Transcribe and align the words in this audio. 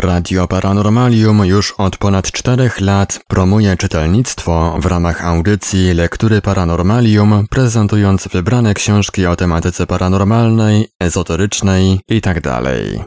Radio 0.00 0.46
Paranormalium 0.46 1.46
już 1.46 1.72
od 1.78 1.96
ponad 1.96 2.32
czterech 2.32 2.80
lat 2.80 3.20
promuje 3.28 3.76
czytelnictwo 3.76 4.76
w 4.80 4.86
ramach 4.86 5.24
audycji 5.24 5.94
Lektury 5.94 6.42
Paranormalium, 6.42 7.46
prezentując 7.50 8.28
wybrane 8.28 8.74
książki 8.74 9.26
o 9.26 9.36
tematyce 9.36 9.86
paranormalnej, 9.86 10.88
ezoterycznej 11.00 12.00
itd. 12.08 12.40
Tak 12.40 12.62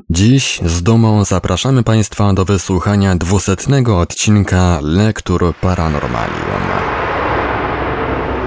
Dziś 0.09 0.59
z 0.65 0.83
dumą 0.83 1.25
zapraszamy 1.25 1.83
Państwa 1.83 2.33
do 2.33 2.45
wysłuchania 2.45 3.15
dwusetnego 3.15 3.99
odcinka 3.99 4.79
Lektur 4.81 5.53
Paranormalium. 5.61 7.02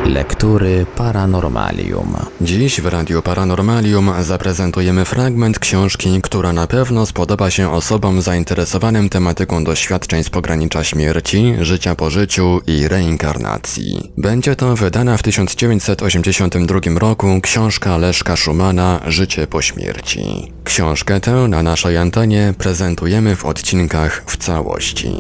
Lektury 0.09 0.87
Paranormalium. 0.97 2.17
Dziś 2.41 2.81
w 2.81 2.87
Radiu 2.87 3.23
Paranormalium 3.23 4.13
zaprezentujemy 4.21 5.05
fragment 5.05 5.59
książki, 5.59 6.21
która 6.23 6.53
na 6.53 6.67
pewno 6.67 7.07
spodoba 7.07 7.51
się 7.51 7.71
osobom 7.71 8.23
zainteresowanym 8.23 9.09
tematyką 9.09 9.65
doświadczeń 9.65 10.25
z 10.25 10.31
pogranicza 10.31 10.85
śmierci, 10.85 11.55
życia 11.61 11.95
po 11.95 12.11
życiu 12.11 12.61
i 12.67 12.89
reinkarnacji. 12.89 14.13
Będzie 14.19 14.57
to 14.57 14.77
wydana 14.77 15.17
w 15.17 15.23
1982 15.23 16.81
roku 16.99 17.41
książka 17.43 17.97
Leszka 17.97 18.37
Szumana 18.37 19.01
Życie 19.07 19.47
po 19.47 19.63
śmierci. 19.63 20.53
Książkę 20.65 21.21
tę 21.21 21.33
na 21.33 21.63
naszej 21.63 21.97
antenie 21.97 22.55
prezentujemy 22.59 23.37
w 23.37 23.45
odcinkach 23.45 24.25
w 24.27 24.37
całości. 24.37 25.13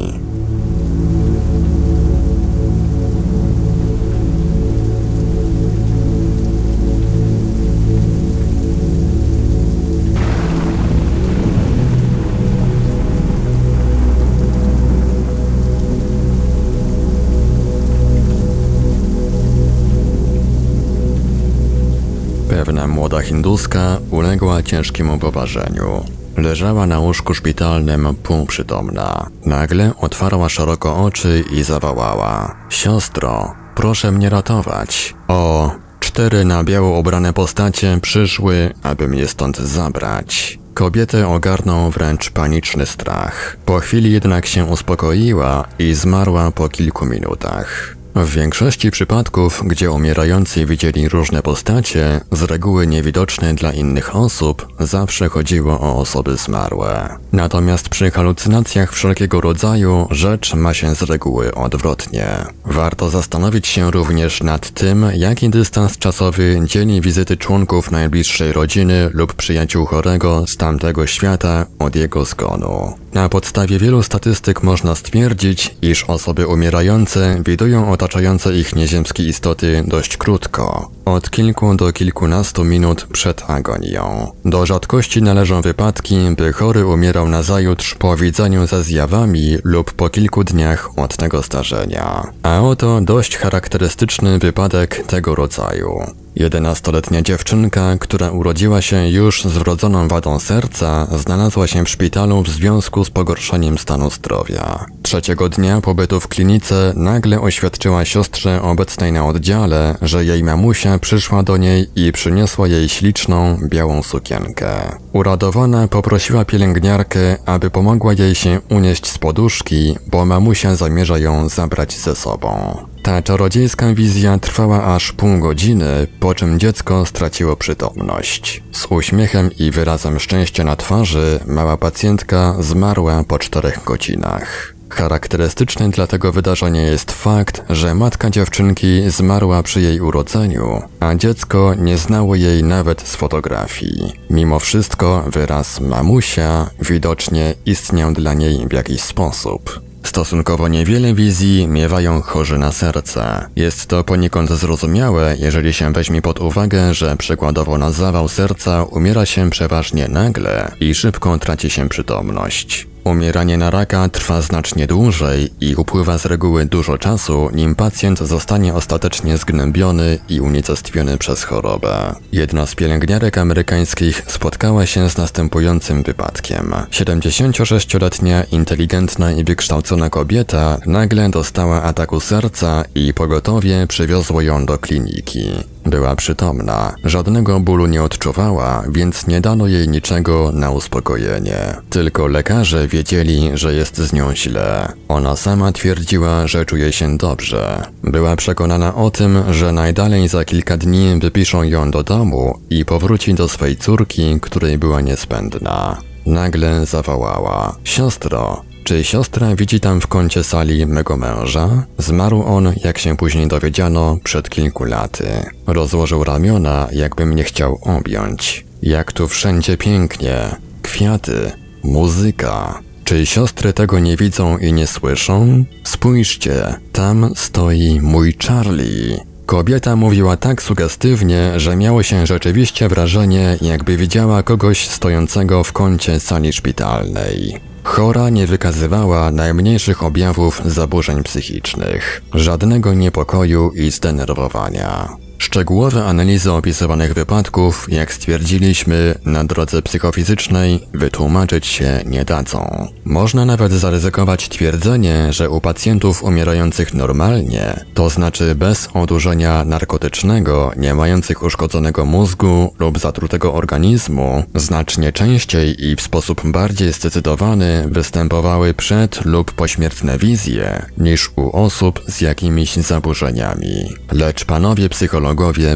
Pewna 22.77 22.95
młoda 22.95 23.21
hinduska 23.21 23.99
uległa 24.11 24.63
ciężkiemu 24.63 25.19
poparzeniu. 25.19 26.05
Leżała 26.37 26.87
na 26.87 26.99
łóżku 26.99 27.35
szpitalnym 27.35 28.15
półprzytomna. 28.23 29.27
Nagle 29.47 29.93
otwarła 30.01 30.49
szeroko 30.49 30.97
oczy 30.97 31.45
i 31.53 31.63
zawołała: 31.63 32.57
Siostro, 32.69 33.55
proszę 33.75 34.13
mnie 34.13 34.31
ratować. 34.31 35.15
O, 35.29 35.71
cztery 36.01 36.45
na 36.45 36.65
biało 36.65 36.99
ubrane 36.99 37.33
postacie 37.33 37.99
przyszły, 38.03 38.75
aby 38.83 39.09
mnie 39.09 39.29
stąd 39.29 39.59
zabrać. 39.59 40.59
Kobietę 40.75 41.29
ogarnął 41.29 41.91
wręcz 41.91 42.31
paniczny 42.31 42.87
strach. 42.87 43.57
Po 43.65 43.79
chwili 43.79 44.13
jednak 44.13 44.47
się 44.47 44.65
uspokoiła 44.65 45.65
i 45.79 45.95
zmarła 45.95 46.51
po 46.51 46.69
kilku 46.69 47.07
minutach. 47.07 47.96
W 48.17 48.31
większości 48.31 48.91
przypadków, 48.91 49.63
gdzie 49.65 49.91
umierający 49.91 50.67
widzieli 50.67 51.09
różne 51.09 51.43
postacie, 51.43 52.21
z 52.33 52.43
reguły 52.43 52.87
niewidoczne 52.87 53.55
dla 53.55 53.73
innych 53.73 54.17
osób, 54.17 54.67
zawsze 54.81 55.29
chodziło 55.29 55.81
o 55.81 55.97
osoby 55.97 56.37
zmarłe. 56.37 57.17
Natomiast 57.33 57.89
przy 57.89 58.11
halucynacjach 58.11 58.93
wszelkiego 58.93 59.41
rodzaju 59.41 60.09
rzecz 60.11 60.55
ma 60.55 60.75
się 60.75 60.95
z 60.95 61.03
reguły 61.03 61.55
odwrotnie. 61.55 62.27
Warto 62.65 63.11
zastanowić 63.11 63.67
się 63.67 63.91
również 63.91 64.43
nad 64.43 64.71
tym, 64.71 65.07
jaki 65.15 65.51
dystans 65.51 65.99
czasowy 65.99 66.61
dzieli 66.65 67.01
wizyty 67.01 67.37
członków 67.37 67.91
najbliższej 67.91 68.53
rodziny 68.53 69.11
lub 69.13 69.35
przyjaciół 69.35 69.87
chorego 69.87 70.47
z 70.47 70.57
tamtego 70.57 71.07
świata 71.07 71.67
od 71.79 71.97
jego 71.97 72.25
zgonu. 72.25 72.95
Na 73.17 73.29
podstawie 73.29 73.79
wielu 73.79 74.03
statystyk 74.03 74.63
można 74.63 74.95
stwierdzić, 74.95 75.77
iż 75.83 76.05
osoby 76.05 76.47
umierające 76.47 77.43
widują 77.47 77.93
otaczające 77.93 78.57
ich 78.57 78.77
nieziemskie 78.77 79.23
istoty 79.23 79.85
dość 79.87 80.17
krótko, 80.17 80.91
od 81.05 81.31
kilku 81.31 81.75
do 81.75 81.93
kilkunastu 81.93 82.65
minut 82.65 83.07
przed 83.13 83.51
agonią. 83.51 84.33
Do 84.45 84.67
rzadkości 84.67 85.23
należą 85.23 85.63
wypadki, 85.63 86.17
by 86.37 86.53
chory 86.53 86.87
umierał 86.87 87.29
nazajutrz 87.29 87.95
po 87.95 88.17
widzeniu 88.17 88.67
ze 88.67 88.83
zjawami 88.83 89.57
lub 89.65 89.93
po 89.93 90.11
kilku 90.11 90.45
dniach 90.45 90.99
od 90.99 91.17
tego 91.17 91.43
starzenia. 91.43 92.33
A 92.43 92.61
oto 92.61 93.01
dość 93.01 93.37
charakterystyczny 93.37 94.39
wypadek 94.39 95.07
tego 95.07 95.35
rodzaju. 95.35 96.26
Jedenastoletnia 96.37 97.23
dziewczynka, 97.23 97.97
która 98.01 98.31
urodziła 98.31 98.83
się 98.83 99.09
już 99.09 99.45
z 99.45 99.59
wrodzoną 99.59 100.09
wadą 100.09 100.39
serca, 100.39 101.07
znalazła 101.19 101.67
się 101.67 101.85
w 101.85 101.89
szpitalu 101.89 102.43
w 102.43 102.49
związku 102.49 103.05
z 103.05 103.11
pogorszeniem 103.11 103.79
stanu 103.79 104.11
zdrowia. 104.11 104.87
Trzeciego 105.03 105.49
dnia 105.49 105.81
pobytu 105.81 106.21
w 106.21 106.29
klinice 106.29 106.93
nagle 106.97 107.41
oświadczyła 107.41 108.05
siostrze 108.05 108.63
obecnej 108.63 109.13
na 109.13 109.27
oddziale, 109.27 109.99
że 110.03 110.25
jej 110.25 110.45
mamusia 110.45 110.99
przyszła 110.99 111.43
do 111.43 111.57
niej 111.57 111.87
i 111.97 112.13
przyniosła 112.13 112.69
jej 112.69 112.89
śliczną, 112.89 113.59
białą 113.69 114.03
sukienkę. 114.03 114.97
Uradowana 115.13 115.89
poprosiła 115.89 116.45
pielęgniarkę, 116.45 117.37
aby 117.47 117.71
pomogła 117.71 118.13
jej 118.13 118.35
się 118.35 118.61
unieść 118.71 119.07
z 119.11 119.19
poduszki, 119.19 119.97
bo 120.07 120.25
mamusia 120.25 120.75
zamierza 120.75 121.19
ją 121.19 121.49
zabrać 121.49 121.99
ze 121.99 122.17
sobą. 122.17 122.77
Ta 123.07 123.23
czarodziejska 123.23 123.95
wizja 123.95 124.39
trwała 124.39 124.85
aż 124.95 125.13
pół 125.13 125.39
godziny, 125.39 126.07
po 126.21 126.35
czym 126.35 126.59
dziecko 126.59 127.07
straciło 127.07 127.57
przytomność. 127.57 128.63
Z 128.73 128.87
uśmiechem 128.91 129.51
i 129.59 129.71
wyrazem 129.71 130.21
szczęścia 130.21 130.65
na 130.65 130.77
twarzy 130.77 131.41
mała 131.47 131.77
pacjentka 131.77 132.57
zmarła 132.61 133.25
po 133.25 133.39
czterech 133.39 133.85
godzinach. 133.85 134.75
Charakterystyczny 134.89 135.91
dla 135.91 136.07
tego 136.07 136.33
wydarzenia 136.33 136.83
jest 136.83 137.13
fakt, 137.13 137.65
że 137.71 137.95
matka 137.95 138.31
dziewczynki 138.31 139.11
zmarła 139.11 139.63
przy 139.63 139.81
jej 139.81 140.01
urodzeniu, 140.01 140.83
a 141.01 141.15
dziecko 141.15 141.75
nie 141.75 141.99
znało 141.99 142.35
jej 142.35 142.65
nawet 142.65 143.09
z 143.09 143.17
fotografii. 143.17 144.13
Mimo 144.31 144.59
wszystko 144.59 145.25
wyraz 145.27 145.81
mamusia 145.81 146.71
widocznie 146.81 147.55
istniał 147.67 148.13
dla 148.13 148.35
niej 148.35 148.67
w 148.69 148.73
jakiś 148.73 149.03
sposób. 149.03 149.87
Stosunkowo 150.07 150.69
niewiele 150.69 151.15
wizji 151.15 151.69
miewają 151.69 152.23
chorzy 152.23 152.59
na 152.59 152.73
serce. 152.73 153.49
Jest 153.57 153.87
to 153.87 154.05
poniekąd 154.05 154.51
zrozumiałe, 154.51 155.37
jeżeli 155.39 155.73
się 155.73 155.93
weźmie 155.93 156.23
pod 156.23 156.41
uwagę, 156.41 156.95
że 156.95 157.17
przykładowo 157.17 157.79
na 157.79 157.91
zawał 157.91 158.29
serca 158.29 158.85
umiera 158.85 159.27
się 159.27 159.51
przeważnie 159.51 160.09
nagle 160.09 160.73
i 160.81 160.95
szybko 160.95 161.39
traci 161.39 161.71
się 161.71 161.89
przytomność. 161.89 162.87
Umieranie 163.07 163.57
na 163.57 163.71
raka 163.71 164.09
trwa 164.09 164.41
znacznie 164.41 164.87
dłużej 164.87 165.51
i 165.61 165.75
upływa 165.75 166.19
z 166.19 166.27
reguły 166.27 166.65
dużo 166.65 166.99
czasu, 166.99 167.51
nim 167.53 167.75
pacjent 167.75 168.19
zostanie 168.19 168.75
ostatecznie 168.75 169.39
zgnębiony 169.39 170.19
i 170.29 170.41
unicestwiony 170.41 171.19
przez 171.19 171.45
chorobę. 171.45 172.15
Jedna 172.33 172.67
z 172.67 172.75
pielęgniarek 172.75 173.39
amerykańskich 173.39 174.23
spotkała 174.27 174.87
się 174.87 175.11
z 175.11 175.17
następującym 175.17 176.03
wypadkiem. 176.03 176.75
76-letnia, 176.91 178.45
inteligentna 178.45 179.33
i 179.33 179.45
wykształcona 179.45 180.11
kobieta 180.11 180.79
nagle 180.87 181.31
dostała 181.31 181.83
ataku 181.83 182.21
serca 182.21 182.85
i 182.95 183.15
pogotowie 183.15 183.87
przywiozło 183.87 184.41
ją 184.41 184.67
do 184.67 184.79
kliniki. 184.79 185.51
Była 185.87 186.17
przytomna, 186.17 186.95
żadnego 187.05 187.61
bólu 187.61 187.87
nie 187.87 188.03
odczuwała, 188.03 188.85
więc 188.89 189.27
nie 189.27 189.41
dano 189.41 189.67
jej 189.67 189.89
niczego 189.89 190.53
na 190.53 190.71
uspokojenie. 190.71 191.75
Tylko 191.91 192.27
lekarze 192.27 192.89
wiedzieli, 192.89 193.51
że 193.55 193.75
jest 193.75 193.97
z 193.97 194.13
nią 194.13 194.35
źle. 194.35 194.93
Ona 195.09 195.37
sama 195.37 195.73
twierdziła, 195.73 196.47
że 196.47 196.65
czuje 196.65 196.93
się 196.93 197.17
dobrze. 197.17 197.83
Była 198.03 198.37
przekonana 198.37 198.95
o 198.95 199.11
tym, 199.11 199.43
że 199.51 199.73
najdalej 199.73 200.29
za 200.29 200.45
kilka 200.45 200.77
dni 200.77 201.19
wypiszą 201.21 201.63
ją 201.63 201.91
do 201.91 202.03
domu 202.03 202.59
i 202.71 202.85
powróci 202.85 203.35
do 203.35 203.49
swej 203.49 203.77
córki, 203.77 204.41
której 204.41 204.79
była 204.79 205.01
niezbędna. 205.01 205.97
Nagle 206.27 206.87
zawołała: 206.87 207.77
Siostro, 207.85 208.63
czy 208.87 209.05
siostra 209.05 209.57
widzi 209.57 209.81
tam 209.81 210.01
w 210.01 210.07
kącie 210.07 210.45
sali 210.45 210.87
mego 210.87 211.17
męża? 211.17 211.87
Zmarł 211.99 212.43
on, 212.43 212.73
jak 212.85 212.99
się 212.99 213.17
później 213.17 213.49
dowiedziano, 213.49 214.19
przed 214.25 214.51
kilku 214.51 214.85
laty. 214.85 215.27
Rozłożył 215.67 216.25
ramiona, 216.25 216.89
jakby 216.93 217.27
mnie 217.27 217.45
chciał 217.45 217.79
objąć. 217.83 218.65
Jak 218.83 219.13
tu 219.13 219.29
wszędzie 219.29 219.77
pięknie. 219.77 220.37
Kwiaty, 220.83 221.53
muzyka. 221.85 222.81
Czy 223.05 223.27
siostry 223.27 223.73
tego 223.73 223.99
nie 223.99 224.17
widzą 224.17 224.59
i 224.59 224.73
nie 224.73 224.87
słyszą? 224.87 225.65
Spójrzcie, 225.85 226.75
tam 226.93 227.31
stoi 227.37 228.01
mój 228.01 228.37
Charlie. 228.49 229.21
Kobieta 229.47 229.97
mówiła 229.97 230.37
tak 230.37 230.63
sugestywnie, 230.63 231.61
że 231.61 231.77
miało 231.77 232.03
się 232.03 232.27
rzeczywiście 232.27 232.89
wrażenie, 232.89 233.59
jakby 233.63 233.97
widziała 233.97 234.43
kogoś 234.43 234.89
stojącego 234.89 235.65
w 235.65 235.73
kącie 235.73 236.21
sali 236.21 236.53
szpitalnej. 236.53 237.61
Chora 237.87 238.31
nie 238.31 238.47
wykazywała 238.47 239.31
najmniejszych 239.31 240.03
objawów 240.03 240.63
zaburzeń 240.65 241.23
psychicznych, 241.23 242.23
żadnego 242.35 242.95
niepokoju 242.95 243.71
i 243.71 243.91
zdenerwowania. 243.91 245.26
Szczegółowe 245.39 246.05
analizy 246.05 246.53
opisywanych 246.53 247.15
wypadków, 247.15 247.87
jak 247.89 248.13
stwierdziliśmy, 248.13 249.15
na 249.25 249.45
drodze 249.45 249.83
psychofizycznej 249.83 250.81
wytłumaczyć 250.95 251.67
się 251.67 252.01
nie 252.07 252.25
dadzą. 252.25 252.89
Można 253.05 253.45
nawet 253.45 253.73
zaryzykować 253.73 254.49
twierdzenie, 254.49 255.33
że 255.33 255.51
u 255.51 255.61
pacjentów 255.61 256.23
umierających 256.23 256.95
normalnie, 256.95 257.85
to 257.95 258.11
znaczy 258.11 258.55
bez 258.55 258.89
odurzenia 258.95 259.65
narkotycznego, 259.65 260.73
nie 260.77 260.95
mających 260.95 261.43
uszkodzonego 261.43 262.05
mózgu 262.05 262.75
lub 262.79 262.99
zatrutego 262.99 263.55
organizmu, 263.55 264.45
znacznie 264.55 265.13
częściej 265.13 265.85
i 265.85 265.97
w 265.97 266.03
sposób 266.03 266.51
bardziej 266.51 266.93
zdecydowany 266.93 267.89
występowały 267.91 268.75
przed 268.75 269.25
lub 269.25 269.53
pośmiertne 269.53 270.19
wizje 270.19 270.87
niż 270.99 271.31
u 271.37 271.57
osób 271.57 272.03
z 272.09 272.21
jakimiś 272.21 272.77
zaburzeniami. 272.77 273.95
Lecz 274.13 274.45
panowie 274.45 274.89
psychologowie 274.89 275.26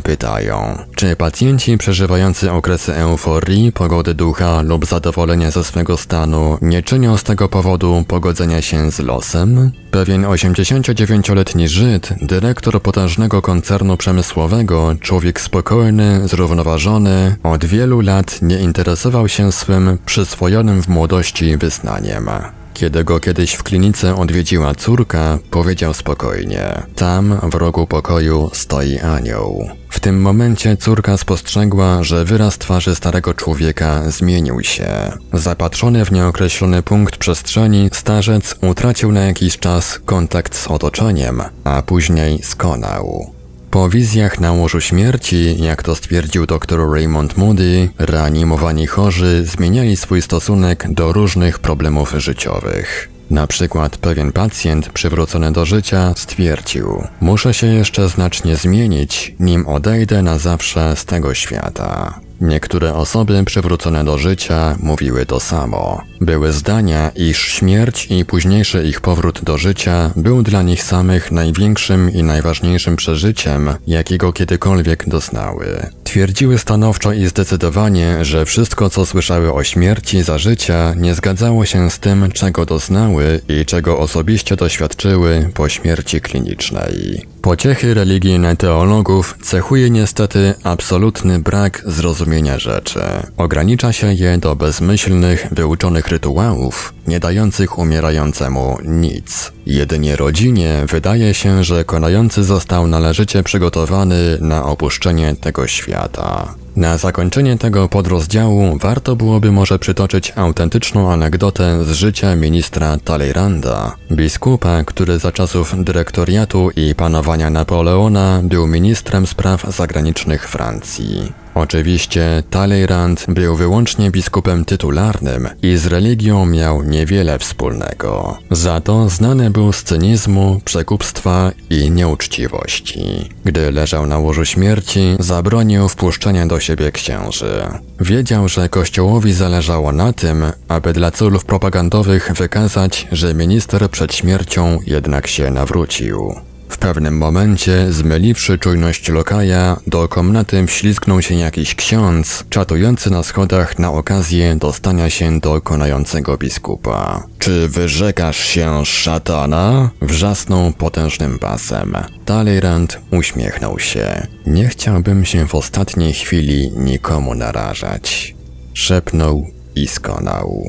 pytają, 0.05 0.79
czy 0.97 1.17
pacjenci 1.17 1.79
przeżywający 1.79 2.52
okresy 2.52 2.94
euforii, 2.94 3.73
pogody 3.73 4.14
ducha 4.14 4.62
lub 4.62 4.87
zadowolenia 4.87 5.50
ze 5.50 5.64
swego 5.64 5.97
stanu 5.97 6.58
nie 6.62 6.82
czynią 6.82 7.17
z 7.17 7.23
tego 7.23 7.49
powodu 7.49 8.05
pogodzenia 8.08 8.62
się 8.62 8.91
z 8.91 8.99
losem? 8.99 9.73
Pewien 9.91 10.23
89-letni 10.25 11.69
Żyd, 11.69 12.08
dyrektor 12.23 12.82
potężnego 12.82 13.43
koncernu 13.43 13.97
przemysłowego, 13.97 14.94
człowiek 15.00 15.41
spokojny, 15.41 16.29
zrównoważony, 16.29 17.37
od 17.43 17.64
wielu 17.64 18.00
lat 18.00 18.43
nie 18.43 18.61
interesował 18.61 19.29
się 19.29 19.52
swym 19.52 19.99
przyswojonym 20.06 20.82
w 20.82 20.88
młodości 20.88 21.56
wyznaniem. 21.56 22.31
Kiedy 22.75 23.05
go 23.05 23.20
kiedyś 23.20 23.52
w 23.55 23.62
klinice 23.62 24.17
odwiedziła 24.17 24.75
córka, 24.75 25.38
powiedział 25.50 25.94
spokojnie: 25.94 26.82
Tam 26.96 27.40
w 27.50 27.55
rogu 27.55 27.87
pokoju 27.87 28.50
stoi 28.52 28.99
anioł. 28.99 29.69
W 29.88 30.00
tym 30.00 30.20
momencie 30.20 30.76
córka 30.76 31.17
spostrzegła, 31.17 32.02
że 32.02 32.25
wyraz 32.25 32.58
twarzy 32.58 32.94
starego 32.94 33.34
człowieka 33.34 34.11
zmienił 34.11 34.61
się. 34.62 35.12
Zapatrzony 35.32 36.05
w 36.05 36.12
nieokreślony 36.12 36.82
punkt 36.82 37.17
przestrzeni, 37.17 37.90
starzec 37.93 38.55
utracił 38.62 39.12
na 39.12 39.20
jakiś 39.20 39.58
czas 39.58 39.99
kontakt 40.05 40.56
z 40.56 40.66
otoczeniem, 40.66 41.43
a 41.64 41.82
później 41.82 42.43
skonał. 42.43 43.39
Po 43.70 43.88
wizjach 43.88 44.40
na 44.40 44.52
łożu 44.52 44.81
śmierci, 44.81 45.62
jak 45.62 45.82
to 45.82 45.94
stwierdził 45.94 46.46
dr 46.46 46.93
Raymond 46.93 47.37
Moody, 47.37 47.88
reanimowani 47.99 48.87
chorzy 48.87 49.44
zmieniali 49.44 49.96
swój 49.96 50.22
stosunek 50.22 50.87
do 50.90 51.12
różnych 51.12 51.58
problemów 51.58 52.14
życiowych. 52.17 53.08
Na 53.31 53.46
przykład 53.46 53.96
pewien 53.96 54.32
pacjent 54.32 54.88
przywrócony 54.88 55.52
do 55.52 55.67
życia 55.67 56.12
stwierdził: 56.17 57.05
Muszę 57.20 57.55
się 57.55 57.67
jeszcze 57.67 58.08
znacznie 58.08 58.56
zmienić, 58.56 59.34
nim 59.40 59.67
odejdę 59.67 60.23
na 60.23 60.38
zawsze 60.38 60.96
z 60.96 61.05
tego 61.05 61.34
świata. 61.34 62.20
Niektóre 62.40 62.94
osoby 62.94 63.44
przywrócone 63.44 64.04
do 64.04 64.19
życia 64.19 64.76
mówiły 64.82 65.26
to 65.26 65.40
samo. 65.40 66.02
Były 66.20 66.52
zdania, 66.52 67.10
iż 67.16 67.38
śmierć 67.38 68.06
i 68.10 68.25
późniejszy 68.25 68.84
ich 68.84 69.00
powrót 69.00 69.40
do 69.44 69.58
życia 69.58 70.10
był 70.16 70.42
dla 70.42 70.62
nich 70.62 70.82
samych 70.82 71.32
największym 71.32 72.10
i 72.12 72.22
najważniejszym 72.22 72.96
przeżyciem, 72.96 73.75
jakiego 73.87 74.32
kiedykolwiek 74.32 75.08
doznały. 75.08 75.87
Twierdziły 76.04 76.58
stanowczo 76.58 77.12
i 77.12 77.26
zdecydowanie, 77.26 78.25
że 78.25 78.46
wszystko 78.46 78.90
co 78.90 79.06
słyszały 79.06 79.52
o 79.52 79.64
śmierci 79.64 80.22
za 80.22 80.38
życia 80.38 80.94
nie 80.96 81.14
zgadzało 81.14 81.64
się 81.64 81.90
z 81.90 81.98
tym, 81.98 82.32
czego 82.32 82.66
doznały 82.66 83.40
i 83.48 83.66
czego 83.66 83.98
osobiście 83.98 84.56
doświadczyły 84.56 85.50
po 85.54 85.69
śmierci 85.69 86.20
klinicznej. 86.20 87.26
Pociechy 87.42 87.94
religijne 87.94 88.56
teologów 88.56 89.37
cechuje 89.42 89.90
niestety 89.90 90.54
absolutny 90.62 91.38
brak 91.38 91.82
zrozumienia 91.87 92.29
rzeczy. 92.56 93.00
Ogranicza 93.36 93.92
się 93.92 94.14
je 94.14 94.38
do 94.38 94.56
bezmyślnych, 94.56 95.48
wyuczonych 95.52 96.08
rytuałów, 96.08 96.94
nie 97.06 97.20
dających 97.20 97.78
umierającemu 97.78 98.78
nic. 98.84 99.52
Jedynie 99.66 100.16
rodzinie 100.16 100.84
wydaje 100.88 101.34
się, 101.34 101.64
że 101.64 101.84
konający 101.84 102.44
został 102.44 102.86
należycie 102.86 103.42
przygotowany 103.42 104.38
na 104.40 104.64
opuszczenie 104.64 105.36
tego 105.40 105.66
świata. 105.66 106.54
Na 106.76 106.98
zakończenie 106.98 107.58
tego 107.58 107.88
podrozdziału 107.88 108.78
warto 108.78 109.16
byłoby 109.16 109.52
może 109.52 109.78
przytoczyć 109.78 110.32
autentyczną 110.36 111.12
anegdotę 111.12 111.84
z 111.84 111.90
życia 111.90 112.36
ministra 112.36 112.96
Taleyranda, 113.04 113.96
biskupa, 114.12 114.84
który 114.84 115.18
za 115.18 115.32
czasów 115.32 115.84
dyrektoriatu 115.84 116.70
i 116.76 116.94
panowania 116.94 117.50
Napoleona 117.50 118.40
był 118.44 118.66
ministrem 118.66 119.26
spraw 119.26 119.76
zagranicznych 119.76 120.48
Francji. 120.48 121.32
Oczywiście 121.55 122.43
Talleyrand 122.50 123.25
był 123.29 123.56
wyłącznie 123.56 124.11
biskupem 124.11 124.64
tytularnym 124.64 125.49
i 125.62 125.76
z 125.76 125.87
religią 125.87 126.47
miał 126.47 126.82
niewiele 126.82 127.38
wspólnego. 127.38 128.38
Za 128.50 128.81
to 128.81 129.08
znany 129.08 129.50
był 129.50 129.73
z 129.73 129.82
cynizmu, 129.82 130.61
przekupstwa 130.64 131.52
i 131.70 131.91
nieuczciwości. 131.91 133.29
Gdy 133.44 133.73
leżał 133.73 134.06
na 134.06 134.19
łożu 134.19 134.44
śmierci, 134.44 135.17
zabronił 135.19 135.88
wpuszczenia 135.88 136.47
do 136.47 136.61
siebie 136.61 136.93
księży. 136.93 137.62
Wiedział, 138.00 138.49
że 138.49 138.69
kościołowi 138.69 139.32
zależało 139.32 139.93
na 139.93 140.12
tym, 140.12 140.44
aby 140.69 140.93
dla 140.93 141.11
celów 141.11 141.44
propagandowych 141.44 142.32
wykazać, 142.35 143.08
że 143.12 143.35
minister 143.35 143.91
przed 143.91 144.14
śmiercią 144.14 144.79
jednak 144.87 145.26
się 145.26 145.50
nawrócił. 145.50 146.35
W 146.70 146.78
pewnym 146.78 147.17
momencie, 147.17 147.93
zmyliwszy 147.93 148.58
czujność 148.58 149.08
lokaja, 149.08 149.76
do 149.87 150.08
komnaty 150.08 150.67
wślizgnął 150.67 151.22
się 151.22 151.34
jakiś 151.34 151.75
ksiądz, 151.75 152.44
czatujący 152.50 153.11
na 153.11 153.22
schodach 153.22 153.78
na 153.78 153.93
okazję 153.93 154.56
dostania 154.56 155.11
się 155.11 155.40
do 155.40 155.61
konającego 155.61 156.37
biskupa. 156.37 157.26
Czy 157.38 157.69
wyrzekasz 157.69 158.38
się 158.38 158.87
szatana? 158.87 159.90
Wrzasnął 160.02 160.72
potężnym 160.72 161.38
basem. 161.38 161.96
Talleyrand 162.25 163.00
uśmiechnął 163.12 163.78
się. 163.78 164.26
Nie 164.46 164.69
chciałbym 164.69 165.25
się 165.25 165.46
w 165.46 165.55
ostatniej 165.55 166.12
chwili 166.12 166.73
nikomu 166.76 167.34
narażać. 167.34 168.34
Szepnął 168.75 169.46
i 169.75 169.87
skonał. 169.87 170.64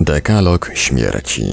Dekalog 0.00 0.70
śmierci. 0.74 1.44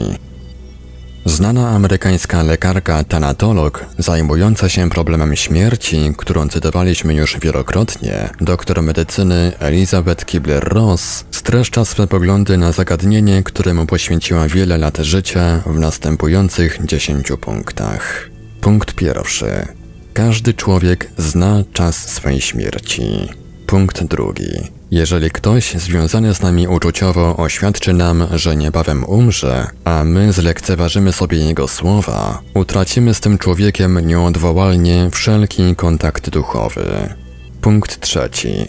Znana 1.28 1.70
amerykańska 1.70 2.44
lekarka 2.44 3.04
tanatolog 3.04 3.86
zajmująca 3.98 4.70
się 4.70 4.90
problemem 4.90 5.36
śmierci, 5.36 6.14
którą 6.18 6.50
cytowaliśmy 6.50 7.14
już 7.14 7.40
wielokrotnie, 7.40 8.30
doktor 8.42 8.84
medycyny 8.84 9.52
Elizabeth 9.60 10.26
Kibler-Ross 10.26 11.24
streszcza 11.32 11.86
swe 11.86 12.08
poglądy 12.08 12.58
na 12.58 12.72
zagadnienie, 12.72 13.44
któremu 13.44 13.86
poświęciła 13.86 14.48
wiele 14.48 14.78
lat 14.78 14.98
życia 14.98 15.64
w 15.66 15.80
następujących 15.80 16.80
dziesięciu 16.86 17.38
punktach. 17.38 18.30
Punkt 18.62 18.96
pierwszy. 18.96 19.68
Każdy 20.14 20.54
człowiek 20.54 21.12
zna 21.18 21.64
czas 21.74 22.14
swej 22.14 22.42
śmierci. 22.42 23.30
Punkt 23.66 24.04
drugi. 24.04 24.77
Jeżeli 24.92 25.32
ktoś 25.32 25.74
związany 25.74 26.34
z 26.34 26.42
nami 26.42 26.68
uczuciowo 26.68 27.38
oświadczy 27.38 27.94
nam, 27.94 28.28
że 28.34 28.56
niebawem 28.56 29.04
umrze, 29.04 29.68
a 29.84 30.04
my 30.04 30.34
zlekceważymy 30.34 31.14
sobie 31.14 31.38
jego 31.38 31.68
słowa, 31.68 32.42
utracimy 32.54 33.14
z 33.14 33.20
tym 33.20 33.38
człowiekiem 33.38 34.08
nieodwołalnie 34.08 35.10
wszelki 35.12 35.76
kontakt 35.76 36.30
duchowy. 36.30 37.16
Punkt 37.62 38.00
trzeci. 38.00 38.68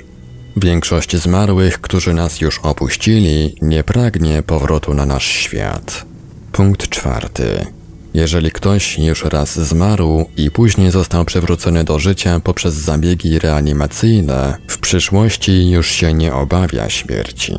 Większość 0.56 1.16
zmarłych, 1.16 1.80
którzy 1.80 2.14
nas 2.14 2.40
już 2.40 2.58
opuścili, 2.58 3.54
nie 3.62 3.84
pragnie 3.84 4.42
powrotu 4.42 4.94
na 4.94 5.06
nasz 5.06 5.26
świat. 5.26 6.06
Punkt 6.52 6.88
czwarty. 6.88 7.66
Jeżeli 8.14 8.50
ktoś 8.50 8.98
już 8.98 9.24
raz 9.24 9.60
zmarł 9.60 10.26
i 10.36 10.50
później 10.50 10.90
został 10.90 11.24
przywrócony 11.24 11.84
do 11.84 11.98
życia 11.98 12.40
poprzez 12.40 12.74
zabiegi 12.74 13.38
reanimacyjne, 13.38 14.56
w 14.68 14.78
przyszłości 14.78 15.70
już 15.70 15.90
się 15.90 16.12
nie 16.14 16.34
obawia 16.34 16.88
śmierci. 16.88 17.54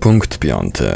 Punkt 0.00 0.38
piąty. 0.38 0.90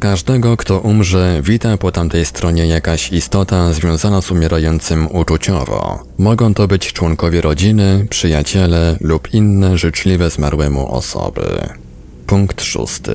Każdego, 0.00 0.56
kto 0.56 0.80
umrze, 0.80 1.40
wita 1.44 1.76
po 1.76 1.92
tamtej 1.92 2.24
stronie 2.24 2.66
jakaś 2.66 3.12
istota 3.12 3.72
związana 3.72 4.22
z 4.22 4.30
umierającym 4.30 5.16
uczuciowo. 5.16 6.02
Mogą 6.18 6.54
to 6.54 6.68
być 6.68 6.92
członkowie 6.92 7.40
rodziny, 7.40 8.06
przyjaciele 8.10 8.96
lub 9.00 9.34
inne 9.34 9.78
życzliwe 9.78 10.30
zmarłemu 10.30 10.94
osoby. 10.94 11.68
Punkt 12.26 12.62
szósty. 12.62 13.12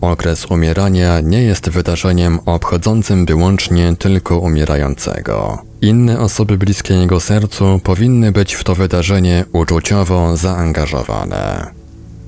Okres 0.00 0.46
umierania 0.46 1.20
nie 1.20 1.42
jest 1.42 1.70
wydarzeniem 1.70 2.38
obchodzącym 2.46 3.26
wyłącznie 3.26 3.96
tylko 3.98 4.38
umierającego. 4.38 5.62
Inne 5.80 6.20
osoby 6.20 6.58
bliskie 6.58 6.94
jego 6.94 7.20
sercu 7.20 7.80
powinny 7.84 8.32
być 8.32 8.54
w 8.54 8.64
to 8.64 8.74
wydarzenie 8.74 9.44
uczuciowo 9.52 10.36
zaangażowane. 10.36 11.70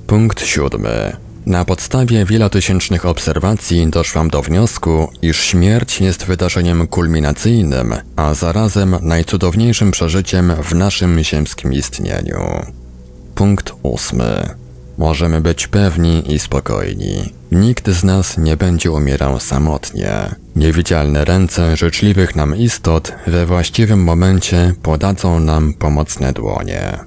Punkt 0.07 0.47
siódmy. 0.47 1.17
Na 1.47 1.65
podstawie 1.65 2.25
wielotysięcznych 2.25 3.07
obserwacji 3.07 3.87
doszłam 3.87 4.31
do 4.31 4.43
wniosku, 4.43 5.09
iż 5.23 5.41
śmierć 5.41 6.01
jest 6.01 6.25
wydarzeniem 6.25 6.87
kulminacyjnym, 6.87 7.95
a 8.17 8.35
zarazem 8.35 8.97
najcudowniejszym 9.03 9.91
przeżyciem 9.91 10.53
w 10.63 10.75
naszym 10.75 11.23
ziemskim 11.23 11.73
istnieniu. 11.73 12.41
Punkt 13.35 13.73
ósmy. 13.83 14.60
Możemy 15.01 15.41
być 15.41 15.67
pewni 15.67 16.33
i 16.33 16.39
spokojni. 16.39 17.33
Nikt 17.53 17.91
z 17.91 18.05
nas 18.05 18.39
nie 18.39 18.57
będzie 18.57 18.91
umierał 18.91 19.41
samotnie. 19.41 20.35
Niewidzialne 20.57 21.25
ręce 21.25 21.77
życzliwych 21.77 22.37
nam 22.37 22.57
istot 22.57 23.13
we 23.27 23.47
właściwym 23.47 24.03
momencie 24.03 24.75
podadzą 24.83 25.41
nam 25.41 25.75
pomocne 25.75 26.33
dłonie. 26.33 26.99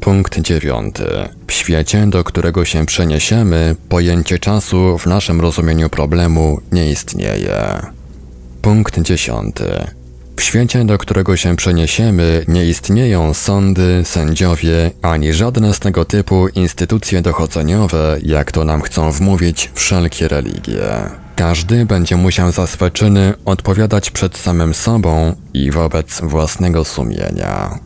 Punkt 0.00 0.40
dziewiąty. 0.40 1.04
W 1.46 1.52
świecie, 1.52 2.06
do 2.06 2.24
którego 2.24 2.64
się 2.64 2.86
przeniesiemy, 2.86 3.76
pojęcie 3.88 4.38
czasu 4.38 4.98
w 4.98 5.06
naszym 5.06 5.40
rozumieniu 5.40 5.90
problemu 5.90 6.60
nie 6.72 6.90
istnieje. 6.90 7.80
Punkt 8.62 9.00
dziesiąty. 9.00 9.86
W 10.40 10.42
świecie, 10.42 10.84
do 10.84 10.98
którego 10.98 11.36
się 11.36 11.56
przeniesiemy, 11.56 12.44
nie 12.48 12.66
istnieją 12.66 13.34
sądy, 13.34 14.02
sędziowie, 14.04 14.90
ani 15.02 15.32
żadne 15.32 15.74
z 15.74 15.78
tego 15.78 16.04
typu 16.04 16.48
instytucje 16.48 17.22
dochodzeniowe, 17.22 18.18
jak 18.22 18.52
to 18.52 18.64
nam 18.64 18.82
chcą 18.82 19.12
wmówić 19.12 19.70
wszelkie 19.74 20.28
religie. 20.28 20.82
Każdy 21.36 21.86
będzie 21.86 22.16
musiał 22.16 22.52
za 22.52 22.66
swe 22.66 22.90
czyny 22.90 23.34
odpowiadać 23.44 24.10
przed 24.10 24.38
samym 24.38 24.74
sobą 24.74 25.36
i 25.54 25.70
wobec 25.70 26.20
własnego 26.20 26.84
sumienia. 26.84 27.78